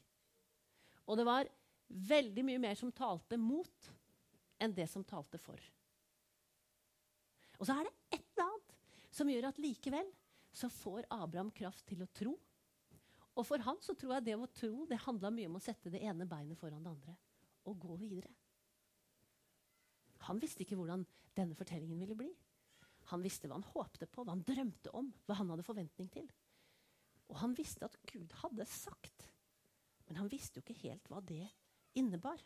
Og 1.07 1.15
det 1.15 1.25
var 1.27 1.47
veldig 1.87 2.43
mye 2.43 2.59
mer 2.59 2.75
som 2.75 2.91
talte 2.91 3.37
mot, 3.39 3.87
enn 4.59 4.73
det 4.75 4.87
som 4.91 5.05
talte 5.07 5.39
for. 5.39 5.61
Og 7.55 7.63
så 7.67 7.77
er 7.77 7.87
det 7.87 7.93
et 8.17 8.25
eller 8.35 8.49
annet 8.49 8.75
som 9.15 9.31
gjør 9.31 9.47
at 9.47 9.61
likevel 9.63 10.09
så 10.55 10.67
får 10.71 11.07
Abraham 11.15 11.51
kraft 11.55 11.85
til 11.87 12.03
å 12.03 12.11
tro. 12.11 12.35
Og 13.35 13.43
for 13.47 13.63
han 13.63 13.79
så 13.83 13.95
tror 13.95 14.17
jeg 14.17 14.27
det 14.27 14.35
å 14.39 14.51
tro 14.51 14.85
det 14.89 14.99
handla 15.05 15.31
mye 15.31 15.51
om 15.51 15.57
å 15.59 15.63
sette 15.63 15.91
det 15.91 16.03
ene 16.03 16.27
beinet 16.27 16.59
foran 16.59 16.83
det 16.83 16.91
andre 16.91 17.15
og 17.65 17.79
gå 17.81 17.95
videre. 17.99 18.31
Han 20.27 20.39
visste 20.41 20.63
ikke 20.63 20.77
hvordan 20.79 21.03
denne 21.37 21.57
fortellingen 21.57 21.99
ville 22.01 22.17
bli. 22.17 22.29
Han 23.11 23.23
visste 23.23 23.49
hva 23.49 23.59
han 23.59 23.67
håpte 23.73 24.07
på, 24.09 24.23
hva 24.23 24.33
han 24.33 24.43
drømte 24.45 24.91
om, 24.97 25.11
hva 25.27 25.37
han 25.39 25.51
hadde 25.53 25.65
forventning 25.67 26.09
til. 26.13 26.27
Og 27.31 27.39
han 27.41 27.55
visste 27.57 27.87
at 27.87 27.97
Gud 28.11 28.33
hadde 28.41 28.67
sagt. 28.69 29.29
Men 30.07 30.21
han 30.21 30.29
visste 30.31 30.59
jo 30.59 30.65
ikke 30.65 30.81
helt 30.85 31.09
hva 31.09 31.21
det 31.25 31.45
innebar. 31.97 32.41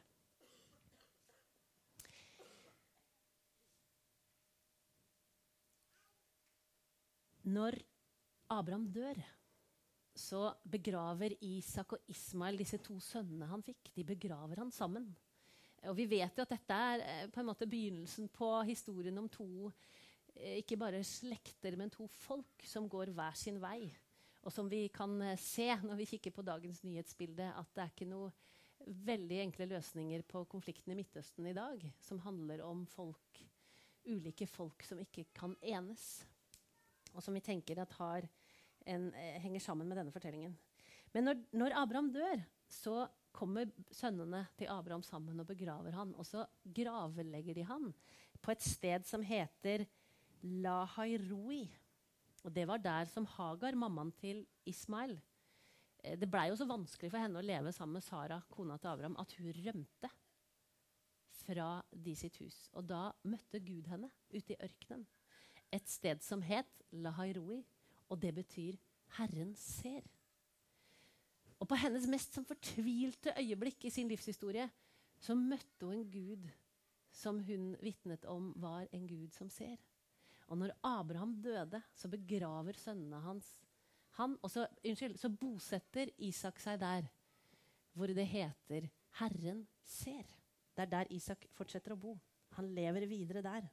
Når 7.49 7.79
Abraham 8.53 8.85
dør, 8.93 9.17
så 10.19 10.49
begraver 10.69 11.37
Isak 11.45 11.95
og 11.95 12.11
Ismael 12.11 12.59
disse 12.59 12.77
to 12.83 12.97
sønnene 13.01 13.47
han 13.49 13.63
fikk. 13.65 13.91
De 13.95 14.05
begraver 14.05 14.61
han 14.61 14.71
sammen. 14.75 15.07
Og 15.87 15.95
vi 15.95 16.05
vet 16.11 16.35
jo 16.35 16.43
at 16.43 16.51
dette 16.51 16.75
er 16.91 17.03
eh, 17.05 17.27
på 17.31 17.39
en 17.39 17.47
måte 17.47 17.67
begynnelsen 17.69 18.27
på 18.35 18.49
historien 18.67 19.15
om 19.21 19.29
to 19.31 19.69
eh, 20.35 20.59
ikke 20.59 20.77
bare 20.79 20.99
slekter, 21.07 21.77
men 21.79 21.91
to 21.93 22.07
folk 22.19 22.65
som 22.67 22.89
går 22.91 23.13
hver 23.15 23.37
sin 23.39 23.61
vei. 23.63 23.87
Og 24.47 24.53
som 24.53 24.69
vi 24.71 24.85
kan 24.93 25.17
eh, 25.21 25.39
se 25.39 25.67
når 25.83 25.99
vi 25.99 26.07
kikker 26.13 26.35
på 26.35 26.45
dagens 26.47 26.83
nyhetsbilde, 26.87 27.51
at 27.51 27.73
det 27.75 27.83
er 27.83 27.93
ikke 27.93 28.09
noe 28.09 28.31
veldig 29.09 29.41
enkle 29.43 29.67
løsninger 29.69 30.23
på 30.27 30.45
konflikten 30.49 30.93
i 30.93 30.97
Midtøsten 30.97 31.47
i 31.49 31.55
dag, 31.55 31.83
som 32.01 32.21
handler 32.23 32.63
om 32.63 32.85
folk, 32.89 33.41
ulike 34.07 34.47
folk 34.47 34.85
som 34.87 35.01
ikke 35.03 35.27
kan 35.35 35.55
enes. 35.61 36.21
Og 37.13 37.23
som 37.25 37.35
vi 37.35 37.43
tenker 37.43 37.81
at 37.81 37.95
en, 38.85 39.13
eh, 39.13 39.39
henger 39.41 39.59
sammen 39.59 39.87
med 39.87 39.97
denne 39.97 40.11
fortellingen. 40.11 40.55
Men 41.13 41.25
når, 41.25 41.43
når, 41.51 41.75
Abraham 41.75 42.11
dør, 42.13 42.43
så 42.69 43.07
kommer 43.31 43.69
sønnene 43.91 44.47
til 44.57 44.69
Abraham 44.69 45.03
sammen 45.03 45.39
og 45.39 45.47
begraver 45.47 45.91
han. 45.91 46.13
Og 46.15 46.25
så 46.25 46.45
gravlegger 46.63 47.53
de 47.53 47.63
han 47.63 47.93
på 48.41 48.51
et 48.51 48.61
sted 48.61 49.05
som 49.05 49.21
heter 49.25 49.85
Lahairoi. 50.41 51.67
Og 52.43 52.55
det 52.55 52.65
var 52.67 52.81
der 52.81 53.09
som 53.11 53.27
Hagar, 53.35 53.75
mammaen 53.75 54.11
til 54.15 54.45
Ismail 54.65 55.17
eh, 56.03 56.15
Det 56.19 56.29
blei 56.31 56.47
jo 56.49 56.57
så 56.59 56.67
vanskelig 56.69 57.11
for 57.11 57.21
henne 57.21 57.41
å 57.41 57.45
leve 57.45 57.73
sammen 57.75 57.99
med 57.99 58.05
Sara, 58.05 58.39
kona 58.49 58.77
til 58.77 58.93
Abraham, 58.93 59.17
at 59.19 59.35
hun 59.39 59.51
rømte 59.65 60.11
fra 61.39 61.69
de 61.91 62.15
sitt 62.15 62.37
hus. 62.43 62.67
Og 62.77 62.85
da 62.89 63.09
møtte 63.27 63.61
Gud 63.63 63.89
henne 63.89 64.11
ute 64.31 64.53
i 64.53 64.61
ørkenen. 64.63 65.07
Et 65.73 65.89
sted 65.89 66.23
som 66.25 66.41
het 66.41 66.69
Lahairoi, 66.91 67.61
og 68.09 68.21
det 68.21 68.33
betyr 68.35 68.77
'Herren 69.17 69.53
ser'. 69.55 70.07
Og 71.59 71.67
på 71.67 71.75
hennes 71.75 72.07
mest 72.07 72.33
som 72.33 72.45
fortvilte 72.45 73.33
øyeblikk 73.37 73.85
i 73.85 73.89
sin 73.89 74.07
livshistorie 74.07 74.69
så 75.19 75.35
møtte 75.35 75.85
hun 75.85 75.93
en 75.93 76.11
gud 76.11 76.49
som 77.11 77.39
hun 77.43 77.75
vitnet 77.81 78.25
om 78.25 78.53
var 78.55 78.87
en 78.91 79.07
gud 79.07 79.29
som 79.35 79.49
ser. 79.49 79.77
Og 80.49 80.57
når 80.57 80.73
Abraham 80.83 81.35
døde, 81.41 81.81
så 81.93 82.09
begraver 82.09 82.77
sønnene 82.77 83.21
hans 83.21 83.59
han, 84.19 84.35
og 84.43 84.51
så, 84.51 84.65
unnskyld, 84.85 85.17
så 85.17 85.29
bosetter 85.31 86.09
Isak 86.17 86.59
seg 86.59 86.79
der 86.81 87.07
hvor 87.95 88.11
det 88.11 88.27
heter 88.27 88.89
'Herren 89.19 89.67
ser'. 89.83 90.35
Det 90.75 90.83
er 90.85 90.85
der 90.85 91.11
Isak 91.11 91.45
fortsetter 91.51 91.93
å 91.93 91.99
bo. 91.99 92.19
Han 92.57 92.73
lever 92.75 93.05
videre 93.05 93.41
der. 93.41 93.67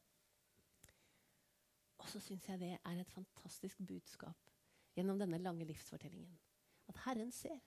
Og 1.98 2.08
så 2.08 2.20
syns 2.20 2.48
jeg 2.48 2.60
det 2.60 2.78
er 2.84 3.00
et 3.00 3.10
fantastisk 3.10 3.78
budskap 3.86 4.36
gjennom 4.96 5.18
denne 5.18 5.38
lange 5.38 5.64
livsfortellingen. 5.64 6.38
At 6.88 6.96
Herren 7.04 7.32
ser. 7.32 7.60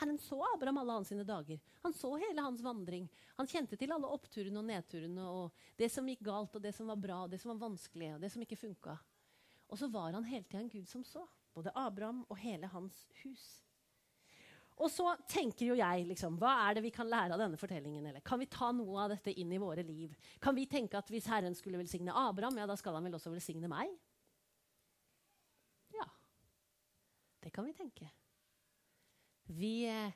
Herren 0.00 0.18
så 0.18 0.38
Abraham 0.54 0.78
alle 0.82 0.92
hans 0.92 1.10
sine 1.12 1.24
dager. 1.24 1.60
Han 1.82 1.94
så 1.94 2.14
hele 2.16 2.44
hans 2.44 2.62
vandring. 2.64 3.08
Han 3.36 3.48
kjente 3.48 3.76
til 3.76 3.92
alle 3.92 4.08
oppturene 4.08 4.60
og 4.60 4.68
nedturene 4.68 5.26
og 5.28 5.64
det 5.78 5.90
som 5.92 6.08
gikk 6.08 6.24
galt, 6.26 6.56
og 6.56 6.62
det 6.64 6.72
som 6.76 6.88
var 6.88 7.00
bra, 7.00 7.22
og 7.24 7.32
det 7.32 7.40
som 7.42 7.52
var 7.54 7.68
vanskelig, 7.68 8.14
og 8.14 8.22
det 8.22 8.32
som 8.32 8.44
ikke 8.44 8.60
funka. 8.60 8.96
Og 9.72 9.78
så 9.80 9.88
var 9.92 10.12
han 10.16 10.28
hele 10.28 10.44
tida 10.44 10.62
en 10.62 10.72
gud 10.72 10.88
som 10.88 11.04
så. 11.04 11.26
Både 11.52 11.72
Abraham 11.76 12.24
og 12.28 12.40
hele 12.40 12.68
hans 12.72 13.04
hus. 13.22 13.44
Og 14.80 14.88
så 14.90 15.12
tenker 15.28 15.68
jo 15.68 15.76
jeg, 15.76 16.06
liksom, 16.08 16.38
Hva 16.40 16.52
er 16.66 16.76
det 16.76 16.84
vi 16.86 16.92
kan 16.94 17.08
lære 17.08 17.36
av 17.36 17.42
denne 17.42 17.60
fortellingen? 17.60 18.06
Eller 18.08 18.24
kan 18.24 18.40
vi 18.40 18.48
ta 18.50 18.70
noe 18.74 19.04
av 19.04 19.12
dette 19.12 19.34
inn 19.38 19.52
i 19.52 19.60
våre 19.60 19.84
liv? 19.86 20.14
Kan 20.42 20.56
vi 20.56 20.66
tenke 20.70 20.98
at 20.98 21.12
hvis 21.12 21.28
Herren 21.30 21.54
skulle 21.56 21.80
velsigne 21.80 22.14
Abraham, 22.16 22.58
ja, 22.58 22.66
da 22.68 22.76
skal 22.80 22.96
han 22.96 23.06
vel 23.06 23.18
også 23.18 23.32
velsigne 23.34 23.70
meg? 23.70 23.92
Ja. 25.94 26.08
Det 27.44 27.52
kan 27.52 27.68
vi 27.68 27.76
tenke. 27.76 28.08
Vi 29.52 29.84
eh, 29.90 30.14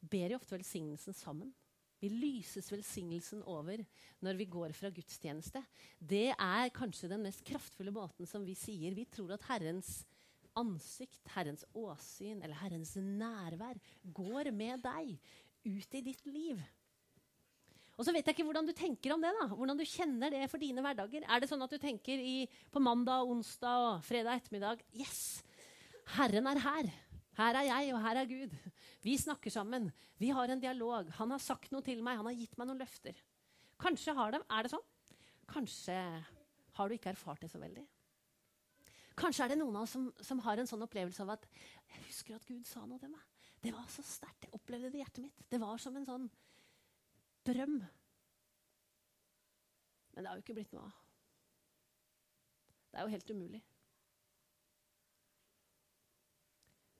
ber 0.00 0.32
jo 0.34 0.38
ofte 0.40 0.56
velsignelsen 0.56 1.16
sammen. 1.16 1.52
Vi 2.02 2.10
lyses 2.10 2.66
velsignelsen 2.72 3.44
over 3.46 3.78
når 4.24 4.38
vi 4.40 4.48
går 4.50 4.74
fra 4.74 4.90
gudstjeneste. 4.90 5.62
Det 5.98 6.32
er 6.34 6.72
kanskje 6.74 7.12
den 7.12 7.22
mest 7.22 7.44
kraftfulle 7.46 7.94
måten 7.94 8.26
som 8.26 8.42
vi 8.46 8.56
sier. 8.58 8.96
Vi 8.96 9.06
tror 9.06 9.36
at 9.36 9.46
Herrens 9.46 10.00
ansikt, 10.58 11.22
Herrens 11.32 11.62
åsyn 11.78 12.42
eller 12.42 12.58
Herrens 12.58 12.96
nærvær 12.98 13.78
går 14.02 14.50
med 14.52 14.82
deg 14.84 15.14
ut 15.62 15.94
i 15.94 16.02
ditt 16.04 16.26
liv. 16.26 16.58
Og 17.94 18.06
så 18.06 18.12
vet 18.14 18.26
jeg 18.26 18.34
ikke 18.34 18.48
hvordan 18.48 18.66
du 18.66 18.74
tenker 18.74 19.14
om 19.14 19.22
det. 19.22 19.30
da, 19.38 19.46
Hvordan 19.52 19.78
du 19.78 19.86
kjenner 19.86 20.32
det 20.32 20.48
for 20.50 20.58
dine 20.58 20.82
hverdager. 20.82 21.22
Er 21.22 21.42
det 21.42 21.48
sånn 21.50 21.62
at 21.62 21.70
du 21.70 21.78
tenker 21.78 22.18
i, 22.18 22.48
på 22.72 22.82
mandag, 22.82 23.28
onsdag 23.30 23.86
og 23.86 24.04
fredag 24.06 24.40
ettermiddag 24.40 24.82
Yes! 24.96 25.42
Herren 26.16 26.48
er 26.50 26.58
her. 26.64 26.88
Her 27.38 27.56
er 27.56 27.68
jeg, 27.68 27.92
og 27.96 28.02
her 28.04 28.20
er 28.20 28.28
Gud. 28.28 28.54
Vi 29.06 29.16
snakker 29.16 29.52
sammen. 29.52 29.88
Vi 30.20 30.28
har 30.34 30.52
en 30.52 30.60
dialog. 30.60 31.08
Han 31.16 31.32
har 31.32 31.40
sagt 31.42 31.72
noe 31.72 31.84
til 31.84 32.02
meg. 32.04 32.18
Han 32.20 32.28
har 32.28 32.36
gitt 32.36 32.58
meg 32.60 32.68
noen 32.68 32.82
løfter. 32.82 33.16
Kanskje 33.80 34.14
har 34.18 34.34
det, 34.34 34.42
er 34.52 34.66
det 34.66 34.72
sånn. 34.74 34.84
Kanskje 35.52 35.96
har 36.76 36.88
du 36.88 36.96
ikke 36.96 37.12
erfart 37.12 37.42
det 37.44 37.50
så 37.52 37.60
veldig. 37.60 37.84
Kanskje 39.18 39.44
er 39.44 39.52
det 39.52 39.58
noen 39.60 39.76
av 39.76 39.86
oss 39.86 39.94
som, 39.96 40.06
som, 40.24 40.40
har 40.44 40.60
en 40.60 40.68
sånn 40.68 40.84
opplevelse 40.84 41.24
av 41.24 41.34
at 41.34 41.48
jeg 41.90 42.04
husker 42.06 42.36
at 42.36 42.46
Gud 42.48 42.68
sa 42.68 42.84
noe 42.86 43.00
til 43.00 43.12
meg. 43.12 43.24
Det 43.62 43.72
var 43.74 43.88
så 43.92 44.04
sterkt. 44.06 44.46
Jeg 44.46 44.56
opplevde 44.56 44.90
det 44.92 45.00
i 45.00 45.02
hjertet 45.02 45.24
mitt. 45.24 45.42
Det 45.48 45.60
var 45.62 45.80
som 45.80 45.96
en 45.98 46.08
sånn 46.08 46.28
drøm. 47.46 47.76
Men 50.12 50.24
det 50.24 50.28
har 50.28 50.38
jo 50.38 50.44
ikke 50.44 50.56
blitt 50.56 50.72
noe 50.74 50.88
av. 50.88 50.96
Det 52.92 53.00
er 53.00 53.06
jo 53.06 53.14
helt 53.14 53.30
umulig. 53.32 53.62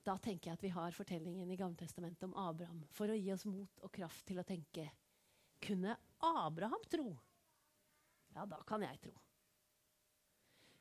Da 0.03 0.17
tenker 0.19 0.51
jeg 0.51 0.59
at 0.59 0.65
vi 0.65 0.73
har 0.75 0.95
fortellingen 0.97 1.51
i 1.51 1.59
Gamletestamentet 1.59 2.27
om 2.27 2.35
Abraham 2.43 2.83
for 2.91 3.11
å 3.11 3.19
gi 3.19 3.31
oss 3.35 3.45
mot 3.47 3.85
og 3.87 3.93
kraft 3.95 4.25
til 4.27 4.41
å 4.43 4.47
tenke 4.47 4.89
Kunne 5.63 5.95
Abraham 6.19 6.83
tro? 6.91 7.13
Ja, 8.35 8.47
da 8.49 8.59
kan 8.67 8.83
jeg 8.83 8.99
tro. 9.03 9.13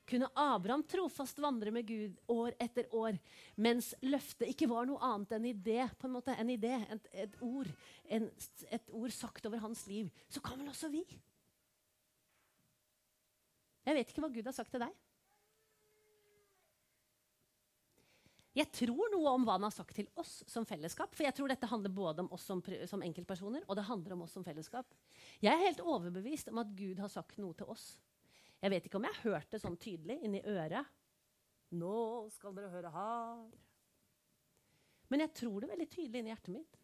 Kunne 0.10 0.28
Abraham 0.36 0.82
trofast 0.90 1.38
vandre 1.40 1.72
med 1.72 1.86
Gud 1.88 2.18
år 2.32 2.56
etter 2.60 2.90
år, 2.96 3.20
mens 3.56 3.92
løftet 4.04 4.50
ikke 4.52 4.68
var 4.72 4.88
noe 4.90 5.00
annet 5.06 5.38
enn 5.38 5.46
idé, 5.52 5.78
på 6.00 6.10
en 6.10 6.16
måte, 6.18 6.36
en 6.36 6.52
idé, 6.52 6.74
et, 6.92 7.06
et 7.28 7.38
ord, 7.46 7.70
en, 8.10 8.26
et 8.74 8.92
ord 8.98 9.14
sagt 9.16 9.46
over 9.48 9.62
hans 9.64 9.86
liv, 9.88 10.10
så 10.28 10.42
kan 10.44 10.60
vel 10.60 10.72
også 10.74 10.90
vi? 10.92 11.06
Jeg 13.86 13.98
vet 13.98 14.12
ikke 14.12 14.26
hva 14.26 14.34
Gud 14.34 14.50
har 14.50 14.58
sagt 14.58 14.74
til 14.74 14.84
deg. 14.84 14.92
Jeg 18.52 18.68
tror 18.76 19.08
noe 19.14 19.32
om 19.32 19.46
hva 19.48 19.56
han 19.56 19.64
har 19.64 19.72
sagt 19.72 19.96
til 19.96 20.10
oss 20.20 20.42
som 20.52 20.66
fellesskap. 20.68 21.14
For 21.16 21.24
jeg 21.24 21.36
tror 21.38 21.52
dette 21.52 21.70
handler 21.72 21.94
både 21.96 22.26
om 22.26 22.32
oss 22.36 22.44
som, 22.50 22.60
som, 22.90 23.04
enkeltpersoner 23.06 23.64
og 23.64 23.78
det 23.80 23.88
handler 23.88 24.18
om 24.18 24.26
oss 24.26 24.36
som 24.36 24.44
fellesskap. 24.44 24.92
Jeg 25.40 25.54
er 25.54 25.64
helt 25.70 25.84
overbevist 25.84 26.52
om 26.52 26.60
at 26.60 26.74
Gud 26.76 27.00
har 27.00 27.12
sagt 27.12 27.40
noe 27.40 27.56
til 27.58 27.72
oss. 27.72 27.94
Jeg 28.62 28.74
vet 28.74 28.86
ikke 28.86 29.00
om 29.00 29.08
jeg 29.08 29.16
har 29.16 29.38
hørt 29.38 29.56
det 29.56 29.62
sånn 29.64 29.80
tydelig 29.80 30.20
inni 30.28 30.44
øret. 30.44 30.92
Nå 31.80 31.96
skal 32.36 32.54
dere 32.58 32.74
høre 32.74 32.92
her. 32.92 33.48
Men 35.12 35.26
jeg 35.26 35.36
tror 35.40 35.64
det 35.64 35.72
veldig 35.72 35.90
tydelig 35.92 36.20
inni 36.20 36.34
hjertet 36.34 36.56
mitt. 36.58 36.78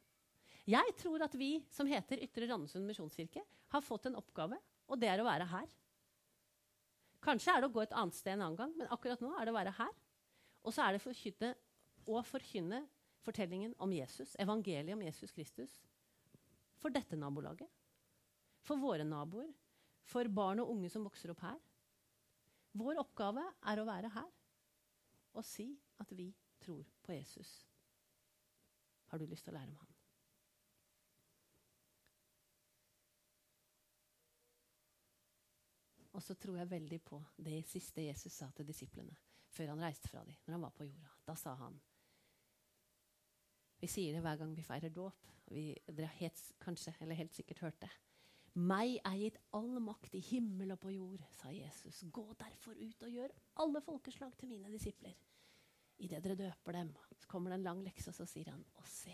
Jeg 0.67 0.95
tror 0.99 1.23
at 1.23 1.35
vi 1.39 1.51
som 1.71 1.87
heter 1.87 2.23
Ytre 2.23 2.47
Randesund 2.49 2.87
misjonskirke, 2.87 3.43
har 3.71 3.83
fått 3.83 4.07
en 4.07 4.17
oppgave, 4.19 4.57
og 4.87 4.99
det 4.99 5.09
er 5.11 5.19
å 5.19 5.27
være 5.27 5.47
her. 5.51 5.67
Kanskje 7.23 7.53
er 7.53 7.63
det 7.63 7.69
å 7.69 7.75
gå 7.75 7.83
et 7.83 7.95
annet 7.95 8.15
sted 8.15 8.35
en 8.35 8.45
annen 8.45 8.59
gang, 8.59 8.73
men 8.79 8.91
akkurat 8.91 9.23
nå 9.23 9.33
er 9.35 9.47
det 9.47 9.53
å 9.53 9.57
være 9.57 9.75
her. 9.79 9.95
Og 10.67 10.73
så 10.75 10.83
er 10.83 10.97
det 10.97 11.03
forkynne, 11.03 11.53
å 12.11 12.19
forkynne 12.27 12.81
fortellingen 13.23 13.73
om 13.83 13.93
Jesus, 13.95 14.35
evangeliet 14.39 14.95
om 14.97 15.03
Jesus 15.05 15.31
Kristus, 15.31 15.77
for 16.77 16.91
dette 16.93 17.15
nabolaget. 17.15 17.69
For 18.67 18.79
våre 18.81 19.05
naboer, 19.07 19.47
for 20.03 20.27
barn 20.27 20.59
og 20.59 20.73
unge 20.73 20.91
som 20.91 21.05
vokser 21.07 21.31
opp 21.31 21.45
her. 21.45 21.59
Vår 22.77 22.99
oppgave 22.99 23.45
er 23.71 23.79
å 23.79 23.87
være 23.87 24.11
her 24.11 24.27
og 25.37 25.45
si 25.45 25.69
at 26.01 26.11
vi 26.17 26.31
tror 26.63 26.83
på 27.05 27.13
Jesus. 27.13 27.51
Har 29.07 29.21
du 29.21 29.27
lyst 29.29 29.45
til 29.47 29.53
å 29.53 29.57
lære 29.59 29.71
om 29.71 29.79
han? 29.79 29.93
Og 36.17 36.25
så 36.25 36.35
tror 36.41 36.57
jeg 36.59 36.71
veldig 36.73 37.01
på 37.05 37.21
det 37.45 37.61
siste 37.69 38.07
Jesus 38.09 38.35
sa 38.41 38.49
til 38.57 38.67
disiplene 38.67 39.15
før 39.53 39.73
han 39.73 39.83
reiste 39.83 40.09
fra 40.11 40.23
dem, 40.25 40.35
når 40.45 40.57
han 40.57 40.65
var 40.65 40.75
på 40.75 40.87
jorda. 40.87 41.13
Da 41.27 41.35
sa 41.39 41.55
han 41.59 41.79
Vi 43.77 43.87
sier 43.91 44.15
det 44.15 44.23
hver 44.25 44.39
gang 44.39 44.55
vi 44.57 44.65
feirer 44.65 44.89
dåp. 44.89 45.25
Dere 45.47 46.07
har 46.07 46.17
helt, 46.17 46.39
kanskje, 46.59 46.95
eller 46.99 47.15
helt 47.15 47.35
sikkert 47.35 47.61
hørt 47.61 47.81
det. 47.81 47.91
Meg 48.57 48.95
er 49.05 49.17
gitt 49.19 49.37
all 49.53 49.77
makt 49.85 50.15
i 50.17 50.21
himmel 50.31 50.73
og 50.73 50.79
på 50.81 50.95
jord, 50.95 51.21
sa 51.37 51.51
Jesus. 51.53 52.01
Gå 52.09 52.25
derfor 52.39 52.73
ut 52.73 53.03
og 53.05 53.11
gjør 53.13 53.35
alle 53.61 53.81
folkeslag 53.85 54.33
til 54.39 54.49
mine 54.49 54.71
disipler. 54.73 55.13
Idet 56.01 56.23
dere 56.25 56.37
døper 56.39 56.73
dem, 56.73 56.89
så 57.13 57.29
kommer 57.29 57.53
det 57.53 57.59
en 57.59 57.67
lang 57.67 57.83
lekse, 57.85 58.09
og 58.09 58.17
så 58.17 58.25
sier 58.29 58.49
han, 58.49 58.65
og 58.81 58.89
se, 58.89 59.13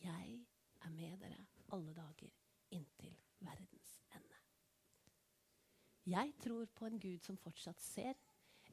jeg 0.00 0.38
er 0.80 0.94
med 0.96 1.20
dere 1.20 1.44
alle 1.76 1.92
dager 1.96 2.32
inntil 2.72 3.14
verdens 3.44 3.94
ende. 4.16 4.40
Jeg 6.08 6.34
tror 6.40 6.68
på 6.74 6.88
en 6.88 7.00
Gud 7.00 7.24
som 7.24 7.38
fortsatt 7.40 7.80
ser, 7.84 8.16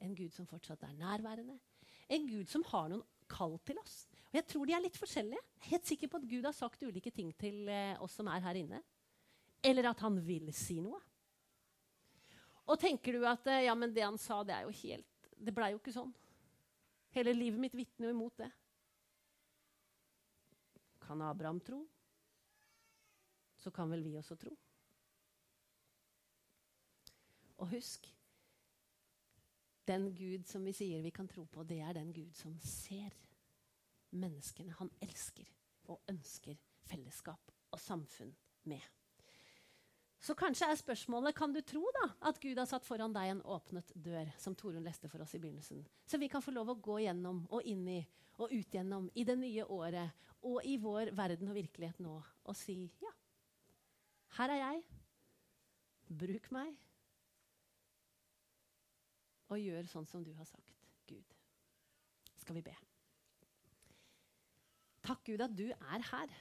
en 0.03 0.15
Gud 0.15 0.33
som 0.36 0.47
fortsatt 0.49 0.83
er 0.88 0.95
nærværende. 0.99 1.57
En 2.10 2.27
Gud 2.29 2.49
som 2.51 2.63
har 2.69 2.89
noen 2.91 3.05
kall 3.27 3.57
til 3.67 3.79
oss. 3.81 4.05
Og 4.29 4.39
jeg 4.39 4.47
tror 4.47 4.67
de 4.67 4.75
er 4.75 4.83
litt 4.83 4.99
forskjellige. 4.99 5.43
Helt 5.69 5.89
sikker 5.89 6.12
på 6.12 6.19
at 6.21 6.29
Gud 6.29 6.47
har 6.47 6.55
sagt 6.55 6.83
ulike 6.83 7.12
ting 7.12 7.33
til 7.39 7.67
eh, 7.71 7.99
oss 8.03 8.15
som 8.19 8.29
er 8.31 8.43
her 8.43 8.60
inne. 8.60 8.81
Eller 9.63 9.89
at 9.89 10.01
han 10.03 10.19
vil 10.23 10.51
si 10.55 10.79
noe. 10.83 10.99
Og 12.67 12.79
tenker 12.79 13.15
du 13.15 13.27
at 13.27 13.47
eh, 13.51 13.65
ja, 13.67 13.75
men 13.75 13.93
det 13.95 14.05
han 14.05 14.19
sa, 14.19 14.41
det 14.43 14.55
er 14.55 14.67
jo 14.67 14.75
helt 14.83 15.29
Det 15.38 15.53
blei 15.53 15.71
jo 15.73 15.81
ikke 15.81 15.95
sånn. 15.95 16.13
Hele 17.13 17.33
livet 17.36 17.62
mitt 17.62 17.75
vitner 17.77 18.10
jo 18.10 18.15
imot 18.15 18.39
det. 18.41 18.49
Kan 21.03 21.21
Abraham 21.23 21.60
tro? 21.63 21.83
Så 23.57 23.71
kan 23.71 23.89
vel 23.91 24.03
vi 24.03 24.15
også 24.17 24.36
tro. 24.39 24.51
Og 27.57 27.71
husk 27.71 28.10
den 29.88 30.12
Gud 30.15 30.47
som 30.47 30.65
vi 30.67 30.73
sier 30.76 31.02
vi 31.04 31.13
kan 31.15 31.28
tro 31.30 31.45
på, 31.45 31.63
det 31.63 31.80
er 31.84 31.95
den 31.97 32.12
Gud 32.15 32.36
som 32.36 32.56
ser 32.63 33.15
menneskene 34.17 34.76
han 34.80 34.91
elsker 35.04 35.47
og 35.91 36.04
ønsker 36.12 36.58
fellesskap 36.88 37.52
og 37.71 37.82
samfunn 37.82 38.34
med. 38.67 38.84
Så 40.23 40.34
kanskje 40.36 40.67
er 40.71 40.80
spørsmålet 40.80 41.36
kan 41.38 41.54
du 41.54 41.60
tro 41.62 41.84
da, 41.93 42.08
at 42.30 42.39
Gud 42.41 42.58
har 42.58 42.67
satt 42.67 42.86
foran 42.88 43.13
deg 43.13 43.32
en 43.32 43.43
åpnet 43.45 43.91
dør, 43.93 44.32
som 44.41 44.56
Torunn 44.58 44.86
leste 44.86 45.10
for 45.12 45.21
oss 45.23 45.36
i 45.38 45.41
begynnelsen, 45.41 45.84
så 46.10 46.17
vi 46.17 46.30
kan 46.32 46.43
få 46.43 46.56
lov 46.56 46.73
å 46.73 46.80
gå 46.82 46.97
gjennom 47.06 47.45
og 47.54 47.67
inn 47.69 47.86
i 48.00 48.02
og 48.38 48.52
ut 48.54 48.73
gjennom 48.73 49.08
i 49.17 49.23
det 49.26 49.38
nye 49.39 49.65
året 49.73 50.28
og 50.45 50.60
i 50.65 50.76
vår 50.82 51.13
verden 51.17 51.50
og 51.50 51.58
virkelighet 51.58 52.02
nå 52.04 52.17
og 52.19 52.58
si 52.58 52.84
ja, 53.02 53.13
her 54.38 54.54
er 54.54 54.62
jeg. 54.62 54.84
Bruk 56.08 56.52
meg 56.56 56.76
og 59.47 59.62
gjør 59.62 59.88
sånn 59.89 60.07
som 60.10 60.23
du 60.25 60.33
har 60.38 60.47
sagt, 60.49 60.88
Gud. 61.07 61.36
Skal 62.38 62.60
vi 62.60 62.65
be. 62.67 62.75
Takk, 65.07 65.23
Gud, 65.29 65.41
at 65.43 65.55
du 65.55 65.69
er 65.71 66.03
her. 66.12 66.36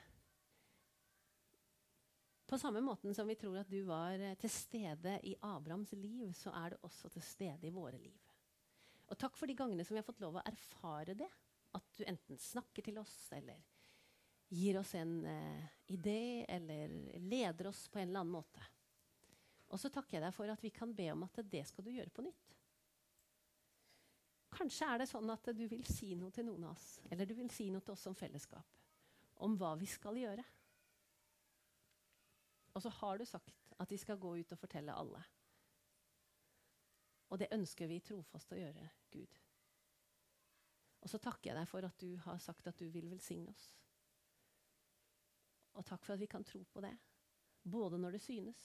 På 2.46 2.58
samme 2.58 2.80
måten 2.82 3.14
som 3.14 3.26
vi 3.26 3.34
tror 3.38 3.58
at 3.58 3.70
du 3.70 3.80
var 3.86 4.20
eh, 4.22 4.36
til 4.38 4.50
stede 4.50 5.16
i 5.26 5.34
Abrahams 5.42 5.92
liv, 5.98 6.30
så 6.34 6.52
er 6.54 6.74
du 6.74 6.86
også 6.86 7.10
til 7.14 7.24
stede 7.26 7.66
i 7.66 7.74
våre 7.74 7.98
liv. 7.98 8.22
Og 9.10 9.18
takk 9.18 9.38
for 9.38 9.50
de 9.50 9.56
gangene 9.58 9.86
som 9.86 9.94
vi 9.94 10.02
har 10.02 10.06
fått 10.06 10.22
lov 10.22 10.38
å 10.38 10.44
erfare 10.46 11.14
det. 11.18 11.28
At 11.74 11.98
du 11.98 12.04
enten 12.06 12.38
snakker 12.40 12.86
til 12.86 12.98
oss, 13.02 13.14
eller 13.34 13.58
gir 14.48 14.78
oss 14.78 14.94
en 14.98 15.18
uh, 15.26 15.66
idé, 15.90 16.46
eller 16.48 16.94
leder 17.22 17.68
oss 17.70 17.86
på 17.90 18.00
en 18.00 18.08
eller 18.08 18.22
annen 18.22 18.36
måte. 18.38 18.62
Og 19.74 19.82
så 19.82 19.90
takker 19.90 20.18
jeg 20.18 20.24
deg 20.24 20.34
for 20.34 20.50
at 20.50 20.62
vi 20.62 20.72
kan 20.74 20.94
be 20.94 21.10
om 21.12 21.26
at 21.26 21.42
det 21.50 21.64
skal 21.68 21.86
du 21.86 21.92
gjøre 21.92 22.14
på 22.14 22.24
nytt. 22.26 22.55
Kanskje 24.56 24.88
er 24.88 25.02
det 25.02 25.08
sånn 25.10 25.30
at 25.32 25.50
du 25.52 25.64
vil 25.68 25.84
si 25.84 26.14
noe 26.16 26.32
til 26.32 26.46
noen 26.48 26.64
av 26.68 26.76
oss, 26.76 27.00
eller 27.10 27.28
du 27.28 27.34
vil 27.36 27.50
si 27.52 27.68
noe 27.72 27.84
til 27.84 27.92
oss 27.92 28.06
som 28.08 28.16
fellesskap, 28.16 28.76
om 29.44 29.56
hva 29.60 29.74
vi 29.76 29.88
skal 29.90 30.16
gjøre. 30.16 30.44
Og 32.76 32.84
så 32.84 32.92
har 33.00 33.18
du 33.18 33.24
sagt 33.28 33.74
at 33.80 33.90
vi 33.92 33.98
skal 34.00 34.20
gå 34.20 34.32
ut 34.36 34.52
og 34.52 34.60
fortelle 34.60 34.94
alle. 34.96 35.20
Og 37.32 37.40
det 37.40 37.50
ønsker 37.52 37.90
vi 37.90 38.00
trofast 38.04 38.52
å 38.54 38.60
gjøre, 38.60 38.86
Gud. 39.12 39.40
Og 41.02 41.10
så 41.10 41.20
takker 41.22 41.50
jeg 41.50 41.58
deg 41.58 41.68
for 41.70 41.86
at 41.86 42.00
du 42.00 42.16
har 42.24 42.38
sagt 42.42 42.68
at 42.70 42.78
du 42.80 42.88
vil 42.92 43.10
velsigne 43.10 43.52
oss. 43.52 43.66
Og 45.76 45.84
takk 45.84 46.04
for 46.06 46.16
at 46.16 46.22
vi 46.22 46.30
kan 46.30 46.44
tro 46.46 46.62
på 46.72 46.80
det, 46.84 46.94
både 47.62 47.98
når 48.00 48.16
det 48.16 48.22
synes, 48.24 48.62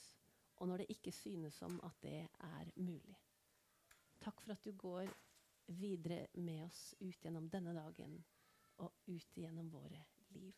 og 0.62 0.70
når 0.70 0.84
det 0.84 0.94
ikke 0.96 1.12
synes 1.12 1.58
som 1.58 1.80
at 1.84 2.00
det 2.06 2.22
er 2.48 2.72
mulig. 2.80 3.18
Takk 4.22 4.42
for 4.42 4.54
at 4.54 4.64
du 4.64 4.72
går 4.78 5.10
videre 5.66 6.28
med 6.34 6.66
oss 6.66 6.96
ut 7.00 7.26
gjennom 7.26 7.50
denne 7.50 7.74
dagen 7.74 8.18
og 8.78 8.94
ut 9.06 9.38
gjennom 9.38 9.70
våre 9.72 10.04
liv. 10.36 10.56